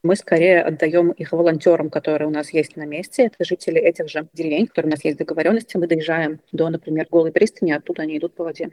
мы 0.03 0.17
скорее 0.17 0.61
отдаем 0.61 1.11
их 1.11 1.31
волонтерам, 1.31 1.89
которые 1.89 2.27
у 2.27 2.31
нас 2.31 2.51
есть 2.51 2.75
на 2.75 2.85
месте. 2.85 3.27
Это 3.27 3.45
жители 3.45 3.79
этих 3.79 4.09
же 4.09 4.27
деревень, 4.33 4.67
которые 4.67 4.89
у 4.89 4.95
нас 4.95 5.05
есть 5.05 5.19
договоренности. 5.19 5.77
Мы 5.77 5.87
доезжаем 5.87 6.41
до, 6.51 6.67
например, 6.67 7.07
Голой 7.09 7.31
пристани, 7.31 7.71
а 7.71 7.77
оттуда 7.77 8.01
они 8.01 8.17
идут 8.17 8.35
по 8.35 8.43
воде. 8.43 8.71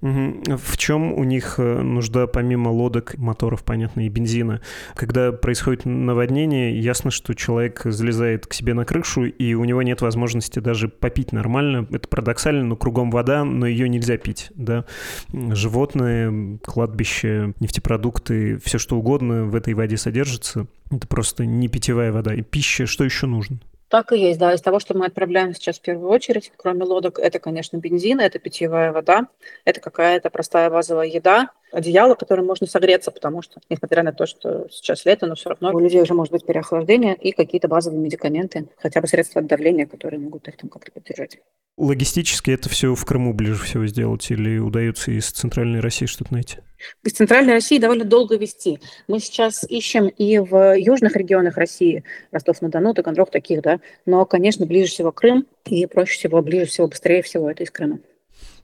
В 0.00 0.76
чем 0.78 1.12
у 1.12 1.24
них 1.24 1.56
э, 1.58 1.82
нужда 1.82 2.26
помимо 2.26 2.70
лодок, 2.70 3.18
моторов, 3.18 3.62
понятно, 3.64 4.06
и 4.06 4.08
бензина? 4.08 4.62
Когда 4.94 5.30
происходит 5.30 5.84
наводнение, 5.84 6.78
ясно, 6.80 7.10
что 7.10 7.34
человек 7.34 7.82
залезает 7.84 8.46
к 8.46 8.54
себе 8.54 8.72
на 8.72 8.86
крышу, 8.86 9.24
и 9.24 9.54
у 9.54 9.64
него 9.64 9.82
нет 9.82 10.00
возможности 10.00 10.58
даже 10.58 10.88
попить 10.88 11.32
нормально. 11.32 11.86
Это 11.90 12.08
парадоксально, 12.08 12.64
но 12.64 12.76
кругом 12.76 13.10
вода, 13.10 13.44
но 13.44 13.66
ее 13.66 13.88
нельзя 13.90 14.16
пить. 14.16 14.50
Да? 14.54 14.86
Животные, 15.32 16.58
кладбище, 16.64 17.52
нефтепродукты, 17.60 18.58
все 18.58 18.78
что 18.78 18.96
угодно 18.96 19.44
в 19.44 19.54
этой 19.54 19.74
воде 19.74 19.98
содержится. 19.98 20.66
Это 20.90 21.06
просто 21.06 21.44
не 21.44 21.68
питьевая 21.68 22.10
вода. 22.10 22.34
И 22.34 22.40
пища, 22.40 22.86
что 22.86 23.04
еще 23.04 23.26
нужно? 23.26 23.60
Так 23.90 24.12
и 24.12 24.18
есть, 24.18 24.38
да. 24.38 24.54
Из 24.54 24.62
того, 24.62 24.78
что 24.78 24.96
мы 24.96 25.06
отправляем 25.06 25.52
сейчас 25.52 25.78
в 25.80 25.82
первую 25.82 26.10
очередь, 26.10 26.52
кроме 26.56 26.84
лодок, 26.84 27.18
это, 27.18 27.40
конечно, 27.40 27.76
бензин, 27.76 28.20
это 28.20 28.38
питьевая 28.38 28.92
вода, 28.92 29.26
это 29.64 29.80
какая-то 29.80 30.30
простая 30.30 30.70
базовая 30.70 31.08
еда, 31.08 31.50
одеяло, 31.72 32.14
которым 32.14 32.46
можно 32.46 32.66
согреться, 32.66 33.10
потому 33.10 33.42
что, 33.42 33.60
несмотря 33.68 34.02
на 34.02 34.12
то, 34.12 34.26
что 34.26 34.68
сейчас 34.70 35.04
лето, 35.04 35.26
но 35.26 35.34
все 35.34 35.50
равно 35.50 35.72
у 35.72 35.78
людей 35.78 36.02
уже 36.02 36.14
может 36.14 36.32
быть 36.32 36.44
переохлаждение 36.44 37.14
и 37.14 37.32
какие-то 37.32 37.68
базовые 37.68 38.00
медикаменты, 38.00 38.68
хотя 38.76 39.00
бы 39.00 39.06
средства 39.06 39.40
от 39.40 39.46
давления, 39.46 39.86
которые 39.86 40.20
могут 40.20 40.48
их 40.48 40.56
там 40.56 40.70
как-то 40.70 40.92
поддержать. 40.92 41.38
Логистически 41.76 42.50
это 42.50 42.68
все 42.68 42.94
в 42.94 43.04
Крыму 43.04 43.32
ближе 43.32 43.62
всего 43.64 43.86
сделать 43.86 44.30
или 44.30 44.58
удается 44.58 45.12
из 45.12 45.30
Центральной 45.30 45.80
России 45.80 46.06
что-то 46.06 46.34
найти? 46.34 46.58
Из 47.04 47.12
Центральной 47.12 47.54
России 47.54 47.78
довольно 47.78 48.04
долго 48.04 48.36
вести. 48.36 48.80
Мы 49.08 49.20
сейчас 49.20 49.64
ищем 49.64 50.08
и 50.08 50.38
в 50.38 50.76
южных 50.76 51.16
регионах 51.16 51.56
России, 51.56 52.04
Ростов-на-Дону, 52.32 52.94
Таганрог, 52.94 53.30
таких, 53.30 53.62
да, 53.62 53.80
но, 54.06 54.24
конечно, 54.26 54.66
ближе 54.66 54.90
всего 54.90 55.12
Крым, 55.12 55.46
и 55.66 55.86
проще 55.86 56.18
всего, 56.18 56.42
ближе 56.42 56.66
всего, 56.66 56.88
быстрее 56.88 57.22
всего 57.22 57.50
это 57.50 57.62
из 57.62 57.70
Крыма. 57.70 58.00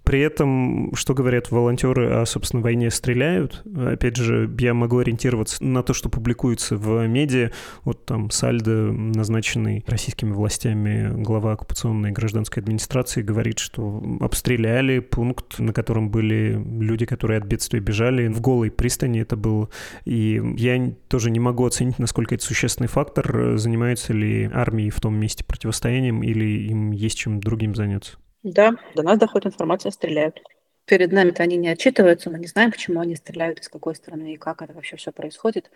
При 0.06 0.20
этом, 0.20 0.94
что 0.94 1.14
говорят 1.14 1.50
волонтеры 1.50 2.08
о, 2.08 2.26
собственно, 2.26 2.62
войне 2.62 2.92
стреляют. 2.92 3.64
Опять 3.76 4.14
же, 4.14 4.48
я 4.60 4.72
могу 4.72 4.98
ориентироваться 4.98 5.64
на 5.64 5.82
то, 5.82 5.94
что 5.94 6.08
публикуется 6.08 6.76
в 6.76 7.04
медиа. 7.08 7.50
Вот 7.82 8.06
там 8.06 8.30
Сальдо, 8.30 8.92
назначенный 8.92 9.84
российскими 9.88 10.30
властями 10.30 11.10
глава 11.20 11.54
оккупационной 11.54 12.12
гражданской 12.12 12.62
администрации, 12.62 13.22
говорит, 13.22 13.58
что 13.58 14.00
обстреляли 14.20 15.00
пункт, 15.00 15.58
на 15.58 15.72
котором 15.72 16.08
были 16.08 16.52
люди, 16.54 17.04
которые 17.04 17.38
от 17.38 17.44
бедствия 17.44 17.80
бежали. 17.80 18.28
В 18.28 18.40
голой 18.40 18.70
пристани 18.70 19.22
это 19.22 19.34
было. 19.34 19.70
И 20.04 20.40
я 20.56 20.94
тоже 21.08 21.32
не 21.32 21.40
могу 21.40 21.66
оценить, 21.66 21.98
насколько 21.98 22.36
это 22.36 22.44
существенный 22.44 22.88
фактор. 22.88 23.58
Занимаются 23.58 24.12
ли 24.12 24.48
армии 24.54 24.88
в 24.88 25.00
том 25.00 25.16
месте 25.16 25.42
противостоянием 25.42 26.22
или 26.22 26.68
им 26.68 26.92
есть 26.92 27.18
чем 27.18 27.40
другим 27.40 27.74
заняться? 27.74 28.18
Да, 28.42 28.76
до 28.94 29.02
нас 29.02 29.18
доходит 29.18 29.46
информация, 29.46 29.90
стреляют. 29.90 30.40
Перед 30.86 31.10
нами-то 31.10 31.42
они 31.42 31.56
не 31.56 31.68
отчитываются, 31.68 32.30
мы 32.30 32.38
не 32.38 32.46
знаем, 32.46 32.70
почему 32.70 33.00
они 33.00 33.16
стреляют, 33.16 33.58
из 33.58 33.68
какой 33.68 33.96
стороны 33.96 34.34
и 34.34 34.36
как 34.36 34.62
это 34.62 34.72
вообще 34.72 34.96
все 34.96 35.10
происходит. 35.10 35.68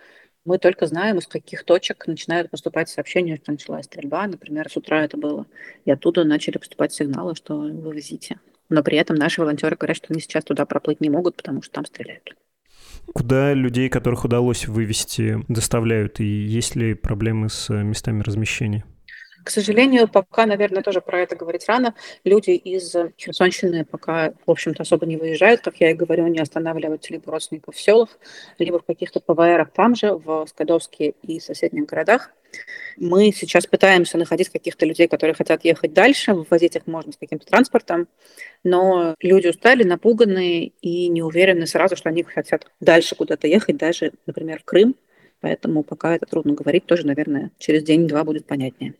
Мы 0.44 0.58
только 0.58 0.86
знаем, 0.86 1.18
из 1.18 1.26
каких 1.26 1.64
точек 1.64 2.06
начинают 2.06 2.48
поступать 2.48 2.88
сообщения, 2.88 3.36
что 3.36 3.50
началась 3.50 3.86
стрельба. 3.86 4.26
Например, 4.28 4.70
с 4.70 4.76
утра 4.76 5.02
это 5.02 5.16
было. 5.16 5.46
И 5.84 5.90
оттуда 5.90 6.22
начали 6.22 6.58
поступать 6.58 6.92
сигналы, 6.92 7.34
что 7.34 7.56
вы 7.58 7.92
везите. 7.92 8.38
Но 8.68 8.84
при 8.84 8.98
этом 8.98 9.16
наши 9.16 9.40
волонтеры 9.40 9.74
говорят, 9.74 9.96
что 9.96 10.06
они 10.10 10.20
сейчас 10.20 10.44
туда 10.44 10.64
проплыть 10.64 11.00
не 11.00 11.10
могут, 11.10 11.36
потому 11.36 11.60
что 11.60 11.72
там 11.72 11.84
стреляют. 11.84 12.36
Куда 13.12 13.52
людей, 13.52 13.88
которых 13.88 14.24
удалось 14.24 14.68
вывести, 14.68 15.44
доставляют? 15.48 16.20
И 16.20 16.24
есть 16.24 16.76
ли 16.76 16.94
проблемы 16.94 17.48
с 17.48 17.68
местами 17.68 18.22
размещения? 18.22 18.84
К 19.44 19.50
сожалению, 19.50 20.08
пока, 20.08 20.46
наверное, 20.46 20.82
тоже 20.82 21.00
про 21.00 21.20
это 21.20 21.34
говорить 21.34 21.66
рано. 21.66 21.94
Люди 22.24 22.50
из 22.50 22.94
Херсонщины 23.18 23.84
пока, 23.84 24.32
в 24.46 24.50
общем-то, 24.50 24.82
особо 24.82 25.06
не 25.06 25.16
выезжают, 25.16 25.62
как 25.62 25.76
я 25.76 25.90
и 25.90 25.94
говорю, 25.94 26.26
они 26.26 26.38
останавливаются 26.38 27.12
либо 27.12 27.32
родственников 27.32 27.74
в 27.74 27.80
селах, 27.80 28.18
либо 28.58 28.78
в 28.78 28.84
каких-то 28.84 29.20
ПВРах 29.20 29.70
там 29.72 29.94
же, 29.94 30.14
в 30.14 30.46
Скадовске 30.46 31.14
и 31.22 31.40
соседних 31.40 31.86
городах. 31.86 32.32
Мы 32.96 33.32
сейчас 33.32 33.66
пытаемся 33.66 34.18
находить 34.18 34.48
каких-то 34.48 34.84
людей, 34.84 35.08
которые 35.08 35.34
хотят 35.34 35.64
ехать 35.64 35.92
дальше, 35.92 36.34
ввозить 36.34 36.76
их 36.76 36.86
можно 36.86 37.12
с 37.12 37.16
каким-то 37.16 37.46
транспортом, 37.46 38.08
но 38.64 39.14
люди 39.20 39.48
устали, 39.48 39.84
напуганы 39.84 40.72
и 40.80 41.08
не 41.08 41.22
уверены 41.22 41.66
сразу, 41.66 41.96
что 41.96 42.08
они 42.08 42.24
хотят 42.24 42.66
дальше 42.80 43.14
куда-то 43.14 43.46
ехать, 43.46 43.76
даже, 43.76 44.12
например, 44.26 44.60
в 44.60 44.64
Крым. 44.64 44.96
Поэтому 45.40 45.82
пока 45.84 46.16
это 46.16 46.26
трудно 46.26 46.52
говорить, 46.52 46.84
тоже, 46.84 47.06
наверное, 47.06 47.50
через 47.58 47.82
день-два 47.82 48.24
будет 48.24 48.46
понятнее. 48.46 48.94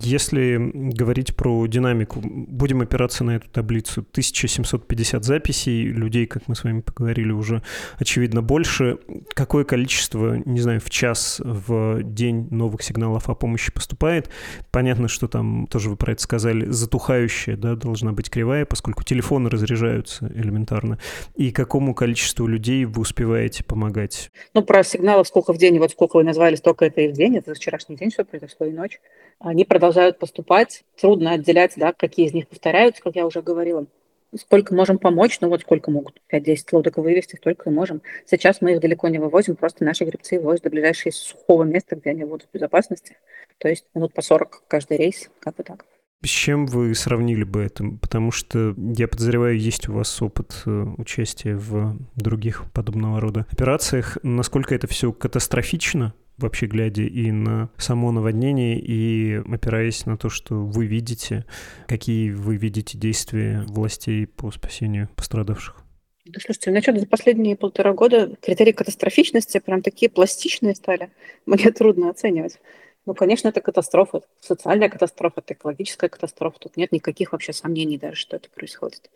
Если 0.00 0.70
говорить 0.72 1.34
про 1.36 1.66
динамику, 1.66 2.20
будем 2.22 2.82
опираться 2.82 3.24
на 3.24 3.36
эту 3.36 3.48
таблицу. 3.48 4.02
1750 4.10 5.24
записей, 5.24 5.84
людей, 5.84 6.26
как 6.26 6.48
мы 6.48 6.54
с 6.54 6.64
вами 6.64 6.80
поговорили, 6.80 7.32
уже 7.32 7.62
очевидно 7.98 8.42
больше. 8.42 8.98
Какое 9.34 9.64
количество, 9.64 10.36
не 10.44 10.60
знаю, 10.60 10.80
в 10.80 10.90
час, 10.90 11.40
в 11.42 12.02
день 12.02 12.48
новых 12.50 12.82
сигналов 12.82 13.28
о 13.30 13.34
помощи 13.34 13.72
поступает? 13.72 14.28
Понятно, 14.70 15.08
что 15.08 15.28
там, 15.28 15.66
тоже 15.66 15.88
вы 15.90 15.96
про 15.96 16.12
это 16.12 16.22
сказали, 16.22 16.66
затухающая, 16.66 17.56
да, 17.56 17.74
должна 17.74 18.12
быть 18.12 18.30
кривая, 18.30 18.66
поскольку 18.66 19.02
телефоны 19.02 19.48
разряжаются 19.48 20.30
элементарно. 20.34 20.98
И 21.36 21.52
какому 21.52 21.94
количеству 21.94 22.46
людей 22.46 22.84
вы 22.84 23.02
успеваете 23.02 23.64
помогать? 23.64 24.30
Ну, 24.52 24.62
про 24.62 24.84
сигналы 24.84 25.24
сколько 25.24 25.52
в 25.52 25.58
день, 25.58 25.78
вот 25.78 25.92
сколько 25.92 26.16
вы 26.16 26.24
назвали, 26.24 26.56
столько 26.56 26.84
это 26.84 27.00
и 27.00 27.08
в 27.08 27.12
день, 27.12 27.36
это 27.36 27.54
вчерашний 27.54 27.96
день 27.96 28.10
все 28.10 28.24
произошло 28.24 28.66
и 28.66 28.72
ночь. 28.72 29.00
Они 29.38 29.64
продолжают 29.64 30.18
поступать. 30.18 30.84
Трудно 31.00 31.32
отделять, 31.32 31.74
да, 31.76 31.92
какие 31.92 32.26
из 32.26 32.32
них 32.32 32.48
повторяются, 32.48 33.02
как 33.02 33.16
я 33.16 33.26
уже 33.26 33.42
говорила. 33.42 33.86
Сколько 34.34 34.74
можем 34.74 34.98
помочь, 34.98 35.38
ну 35.40 35.48
вот 35.48 35.60
сколько 35.60 35.90
могут 35.90 36.20
5-10 36.32 36.56
лодок 36.72 36.96
вывести, 36.98 37.36
столько 37.36 37.70
и 37.70 37.72
можем. 37.72 38.02
Сейчас 38.26 38.60
мы 38.60 38.72
их 38.72 38.80
далеко 38.80 39.08
не 39.08 39.18
вывозим, 39.18 39.56
просто 39.56 39.84
наши 39.84 40.04
гребцы 40.04 40.40
возят 40.40 40.64
до 40.64 40.70
ближайшего 40.70 41.12
сухого 41.12 41.62
места, 41.62 41.96
где 41.96 42.10
они 42.10 42.24
будут 42.24 42.48
в 42.48 42.52
безопасности. 42.52 43.16
То 43.58 43.68
есть 43.68 43.86
минут 43.94 44.12
по 44.12 44.22
40 44.22 44.64
каждый 44.68 44.98
рейс, 44.98 45.30
как 45.40 45.56
бы 45.56 45.62
так. 45.62 45.84
С 46.24 46.28
чем 46.28 46.66
вы 46.66 46.94
сравнили 46.94 47.44
бы 47.44 47.62
это? 47.62 47.84
Потому 48.00 48.32
что, 48.32 48.74
я 48.76 49.06
подозреваю, 49.06 49.58
есть 49.58 49.88
у 49.88 49.92
вас 49.92 50.20
опыт 50.20 50.62
э, 50.66 50.70
участия 50.98 51.54
в 51.54 51.96
других 52.16 52.64
подобного 52.72 53.20
рода 53.20 53.46
операциях. 53.50 54.18
Насколько 54.22 54.74
это 54.74 54.86
все 54.86 55.12
катастрофично? 55.12 56.14
Вообще 56.38 56.66
глядя 56.66 57.02
и 57.02 57.30
на 57.30 57.70
само 57.78 58.12
наводнение, 58.12 58.78
и 58.78 59.36
опираясь 59.36 60.06
на 60.06 60.16
то, 60.16 60.28
что 60.28 60.54
вы 60.54 60.86
видите, 60.86 61.44
какие 61.88 62.30
вы 62.30 62.56
видите 62.56 62.98
действия 62.98 63.64
властей 63.66 64.26
по 64.26 64.50
спасению 64.50 65.08
пострадавших? 65.16 65.82
Да, 66.26 66.40
слушайте, 66.40 66.80
что-то 66.80 67.00
за 67.00 67.06
последние 67.06 67.56
полтора 67.56 67.92
года 67.92 68.36
критерии 68.42 68.72
катастрофичности 68.72 69.58
прям 69.58 69.82
такие 69.82 70.10
пластичные 70.10 70.74
стали. 70.74 71.10
Мне 71.46 71.70
трудно 71.70 72.10
оценивать. 72.10 72.58
Ну, 73.06 73.14
конечно, 73.14 73.48
это 73.48 73.60
катастрофа, 73.60 74.22
социальная 74.40 74.88
катастрофа, 74.88 75.40
это 75.40 75.54
экологическая 75.54 76.08
катастрофа. 76.08 76.58
Тут 76.58 76.76
нет 76.76 76.90
никаких 76.90 77.30
вообще 77.32 77.52
сомнений 77.52 77.98
даже, 77.98 78.16
что 78.16 78.34
это 78.34 78.50
происходит. 78.50 79.10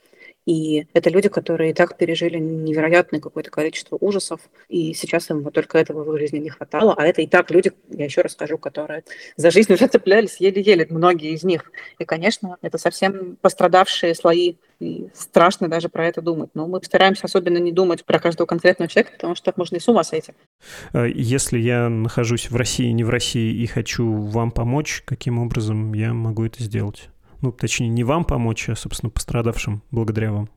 И 0.47 0.87
это 0.95 1.11
люди, 1.11 1.29
которые 1.29 1.73
и 1.73 1.75
так 1.75 1.97
пережили 1.99 2.39
невероятное 2.39 3.21
какое-то 3.21 3.51
количество 3.51 3.99
ужасов, 4.01 4.41
и 4.69 4.95
сейчас 4.95 5.29
им 5.31 5.43
вот 5.43 5.55
только 5.55 5.77
этого 5.77 6.05
в 6.05 6.19
жизни 6.19 6.39
не 6.39 6.51
хватало. 6.51 6.95
А 6.97 7.05
это 7.05 7.21
и 7.21 7.27
так 7.27 7.51
люди, 7.51 7.73
я 7.89 8.05
еще 8.05 8.23
раз 8.23 8.33
скажу, 8.33 8.59
которые 8.59 9.03
за 9.37 9.51
жизнь 9.51 9.73
уже 9.73 9.89
цеплялись 9.89 10.37
еле-еле, 10.39 10.87
многие 10.89 11.33
из 11.33 11.43
них. 11.43 11.71
И, 11.99 12.05
конечно, 12.05 12.59
это 12.63 12.79
совсем 12.79 13.37
пострадавшие 13.43 14.15
слои, 14.15 14.55
и 14.81 15.09
страшно 15.15 15.69
даже 15.69 15.89
про 15.89 16.07
это 16.07 16.23
думать. 16.23 16.51
Но 16.55 16.67
мы 16.67 16.83
стараемся 16.83 17.27
особенно 17.27 17.59
не 17.59 17.71
думать 17.71 18.05
про 18.05 18.19
каждого 18.19 18.47
конкретного 18.47 18.89
человека, 18.89 19.13
потому 19.13 19.35
что 19.35 19.53
можно 19.57 19.77
и 19.77 19.81
с 19.81 19.89
ума 19.89 20.03
сойти. 20.03 20.33
А 20.93 21.05
если 21.05 21.59
я 21.59 21.89
нахожусь 21.89 22.51
в 22.51 22.57
России, 22.57 22.91
не 22.91 23.05
в 23.05 23.11
России, 23.11 23.55
и 23.55 23.67
хочу 23.67 24.11
вам 24.11 24.51
помочь, 24.51 25.03
каким 25.05 25.39
образом 25.39 25.93
я 25.93 26.13
могу 26.13 26.45
это 26.45 26.63
сделать? 26.63 27.11
ну, 27.43 27.53
точнее, 27.53 27.89
не 27.89 28.05
вам 28.05 28.25
помочь, 28.25 28.69
а, 28.69 28.77
собственно, 28.77 29.11
пострадавшим 29.11 29.83
благодаря 29.91 30.33
вам? 30.33 30.49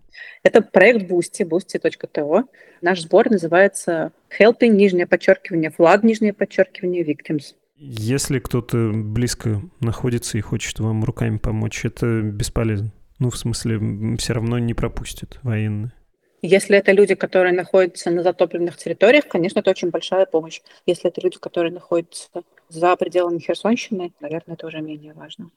Это 0.44 0.62
проект 0.62 1.10
Boosty, 1.10 1.48
boosty.to. 1.48 2.44
Наш 2.82 3.02
сбор 3.02 3.30
называется 3.30 4.12
Helping, 4.38 4.70
нижнее 4.70 5.08
подчеркивание, 5.08 5.72
Flag, 5.76 6.02
нижнее 6.04 6.34
подчеркивание, 6.34 7.04
Victims. 7.04 7.56
Если 7.76 8.40
кто-то 8.40 8.92
близко 8.94 9.62
находится 9.80 10.38
и 10.38 10.42
хочет 10.42 10.80
вам 10.80 11.04
руками 11.04 11.38
помочь, 11.38 11.84
это 11.86 12.22
бесполезно. 12.22 12.94
Ну, 13.24 13.30
в 13.30 13.38
смысле, 13.38 13.80
все 14.18 14.34
равно 14.34 14.60
не 14.60 14.74
пропустят 14.74 15.40
военные. 15.44 15.94
Если 16.42 16.78
это 16.78 16.92
люди, 16.92 17.16
которые 17.16 17.54
находятся 17.54 18.12
на 18.12 18.22
затопленных 18.22 18.76
территориях, 18.76 19.30
конечно, 19.30 19.60
это 19.60 19.72
очень 19.72 19.92
большая 19.92 20.26
помощь. 20.26 20.60
Если 20.86 21.10
это 21.10 21.22
люди, 21.22 21.38
которые 21.40 21.72
находятся 21.72 22.28
за 22.68 22.94
пределами 22.98 23.40
Херсонщины, 23.40 24.12
наверное, 24.20 24.56
это 24.56 24.68
уже 24.68 24.82
менее 24.82 25.14
важно. 25.14 25.52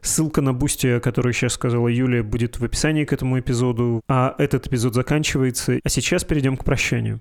Ссылка 0.00 0.40
на 0.40 0.52
Boosty, 0.52 0.88
о 0.88 1.00
которой 1.00 1.32
сейчас 1.32 1.52
сказала 1.52 1.86
Юлия, 1.86 2.24
будет 2.24 2.58
в 2.58 2.64
описании 2.64 3.04
к 3.04 3.12
этому 3.12 3.38
эпизоду. 3.38 4.00
А 4.08 4.34
этот 4.38 4.66
эпизод 4.66 4.94
заканчивается. 4.94 5.78
А 5.84 5.88
сейчас 5.88 6.24
перейдем 6.24 6.56
к 6.56 6.64
прощанию. 6.64 7.20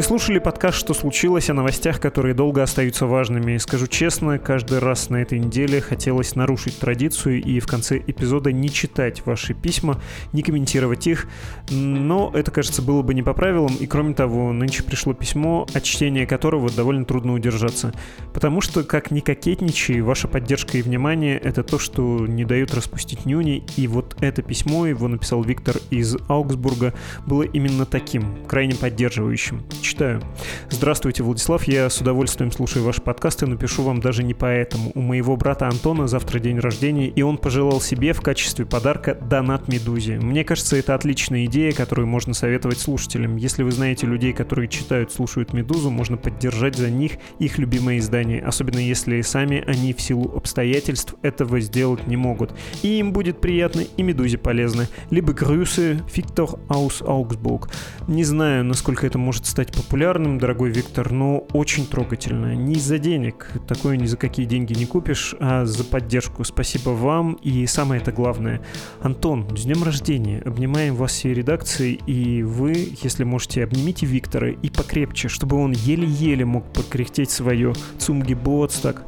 Вы 0.00 0.04
слушали 0.04 0.38
подкаст 0.38 0.78
«Что 0.78 0.94
случилось?» 0.94 1.50
о 1.50 1.52
новостях, 1.54 2.00
которые 2.00 2.32
долго 2.32 2.62
остаются 2.62 3.04
важными. 3.04 3.58
Скажу 3.58 3.86
честно, 3.86 4.38
каждый 4.38 4.78
раз 4.78 5.10
на 5.10 5.16
этой 5.16 5.38
неделе 5.38 5.82
хотелось 5.82 6.34
нарушить 6.34 6.78
традицию 6.78 7.42
и 7.42 7.60
в 7.60 7.66
конце 7.66 7.98
эпизода 7.98 8.50
не 8.50 8.70
читать 8.70 9.26
ваши 9.26 9.52
письма, 9.52 10.00
не 10.32 10.42
комментировать 10.42 11.06
их, 11.06 11.26
но 11.68 12.30
это, 12.32 12.50
кажется, 12.50 12.80
было 12.80 13.02
бы 13.02 13.12
не 13.12 13.22
по 13.22 13.34
правилам, 13.34 13.76
и 13.78 13.86
кроме 13.86 14.14
того, 14.14 14.54
нынче 14.54 14.82
пришло 14.84 15.12
письмо, 15.12 15.66
от 15.74 15.82
чтения 15.82 16.26
которого 16.26 16.70
довольно 16.70 17.04
трудно 17.04 17.34
удержаться. 17.34 17.92
Потому 18.32 18.62
что, 18.62 18.84
как 18.84 19.10
ни 19.10 19.20
кокетничай, 19.20 20.00
ваша 20.00 20.28
поддержка 20.28 20.78
и 20.78 20.82
внимание— 20.82 21.36
это 21.44 21.62
то, 21.62 21.78
что 21.78 22.26
не 22.26 22.46
дает 22.46 22.72
распустить 22.72 23.26
нюни, 23.26 23.64
и 23.76 23.86
вот 23.86 24.16
это 24.22 24.40
письмо, 24.40 24.86
его 24.86 25.08
написал 25.08 25.42
Виктор 25.42 25.76
из 25.90 26.16
Аугсбурга, 26.26 26.94
было 27.26 27.42
именно 27.42 27.84
таким, 27.84 28.46
крайне 28.46 28.74
поддерживающим. 28.74 29.62
Читаю. 29.90 30.22
Здравствуйте, 30.70 31.24
Владислав. 31.24 31.64
Я 31.64 31.90
с 31.90 32.00
удовольствием 32.00 32.52
слушаю 32.52 32.84
ваши 32.84 33.02
подкасты, 33.02 33.46
но 33.46 33.56
пишу 33.56 33.82
вам 33.82 33.98
даже 33.98 34.22
не 34.22 34.34
поэтому. 34.34 34.92
У 34.94 35.00
моего 35.00 35.36
брата 35.36 35.66
Антона 35.66 36.06
завтра 36.06 36.38
день 36.38 36.60
рождения, 36.60 37.08
и 37.08 37.22
он 37.22 37.38
пожелал 37.38 37.80
себе 37.80 38.12
в 38.12 38.20
качестве 38.20 38.64
подарка 38.64 39.16
донат 39.16 39.66
Медузе. 39.66 40.20
Мне 40.20 40.44
кажется, 40.44 40.76
это 40.76 40.94
отличная 40.94 41.46
идея, 41.46 41.72
которую 41.72 42.06
можно 42.06 42.34
советовать 42.34 42.78
слушателям. 42.78 43.34
Если 43.34 43.64
вы 43.64 43.72
знаете 43.72 44.06
людей, 44.06 44.32
которые 44.32 44.68
читают, 44.68 45.12
слушают 45.12 45.52
Медузу, 45.52 45.90
можно 45.90 46.16
поддержать 46.16 46.76
за 46.76 46.88
них 46.88 47.14
их 47.40 47.58
любимое 47.58 47.98
издание, 47.98 48.42
особенно 48.42 48.78
если 48.78 49.20
сами 49.22 49.64
они 49.66 49.92
в 49.92 50.00
силу 50.00 50.36
обстоятельств 50.36 51.16
этого 51.22 51.58
сделать 51.58 52.06
не 52.06 52.16
могут. 52.16 52.54
И 52.82 53.00
им 53.00 53.12
будет 53.12 53.40
приятно, 53.40 53.80
и 53.80 54.02
Медузе 54.04 54.38
полезно. 54.38 54.86
Либо 55.10 55.32
Grüße, 55.32 56.00
Виктор 56.14 56.50
Аус 56.68 57.02
Аугсбург. 57.02 57.68
Не 58.06 58.22
знаю, 58.22 58.64
насколько 58.64 59.04
это 59.04 59.18
может 59.18 59.46
стать 59.46 59.79
популярным, 59.80 60.38
дорогой 60.38 60.70
Виктор, 60.70 61.10
но 61.10 61.46
очень 61.52 61.86
трогательно. 61.86 62.54
Не 62.54 62.74
из-за 62.74 62.98
денег, 62.98 63.50
такое 63.66 63.96
ни 63.96 64.04
за 64.04 64.18
какие 64.18 64.44
деньги 64.44 64.74
не 64.74 64.84
купишь, 64.84 65.34
а 65.40 65.64
за 65.64 65.84
поддержку. 65.84 66.44
Спасибо 66.44 66.90
вам 66.90 67.34
и 67.34 67.66
самое 67.66 68.00
это 68.02 68.12
главное. 68.12 68.60
Антон, 69.00 69.46
с 69.56 69.64
днем 69.64 69.82
рождения. 69.82 70.42
Обнимаем 70.44 70.96
вас 70.96 71.12
всей 71.12 71.32
редакции, 71.32 71.98
и 72.06 72.42
вы, 72.42 72.92
если 73.02 73.24
можете, 73.24 73.64
обнимите 73.64 74.04
Виктора 74.04 74.50
и 74.50 74.68
покрепче, 74.68 75.28
чтобы 75.28 75.56
он 75.56 75.72
еле-еле 75.72 76.44
мог 76.44 76.70
покряхтеть 76.72 77.30
свое 77.30 77.72
цумги 77.98 78.34
так. 78.82 79.06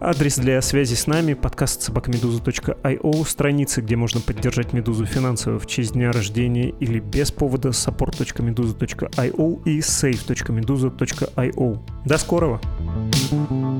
Адрес 0.00 0.38
для 0.38 0.62
связи 0.62 0.94
с 0.94 1.08
нами— 1.08 1.34
подкаст 1.34 1.82
собакамедуза.io, 1.82 3.26
страницы, 3.26 3.80
где 3.80 3.96
можно 3.96 4.20
поддержать 4.20 4.72
Медузу 4.72 5.06
финансово 5.06 5.58
в 5.58 5.66
честь 5.66 5.94
дня 5.94 6.12
рождения 6.12 6.68
или 6.68 7.00
без 7.00 7.32
повода 7.32 7.70
support.meduza.io 7.70 9.62
и 9.64 9.80
save.meduza.io. 9.80 11.78
До 12.04 12.18
скорого! 12.18 12.60
thank 13.30 13.50
you 13.50 13.77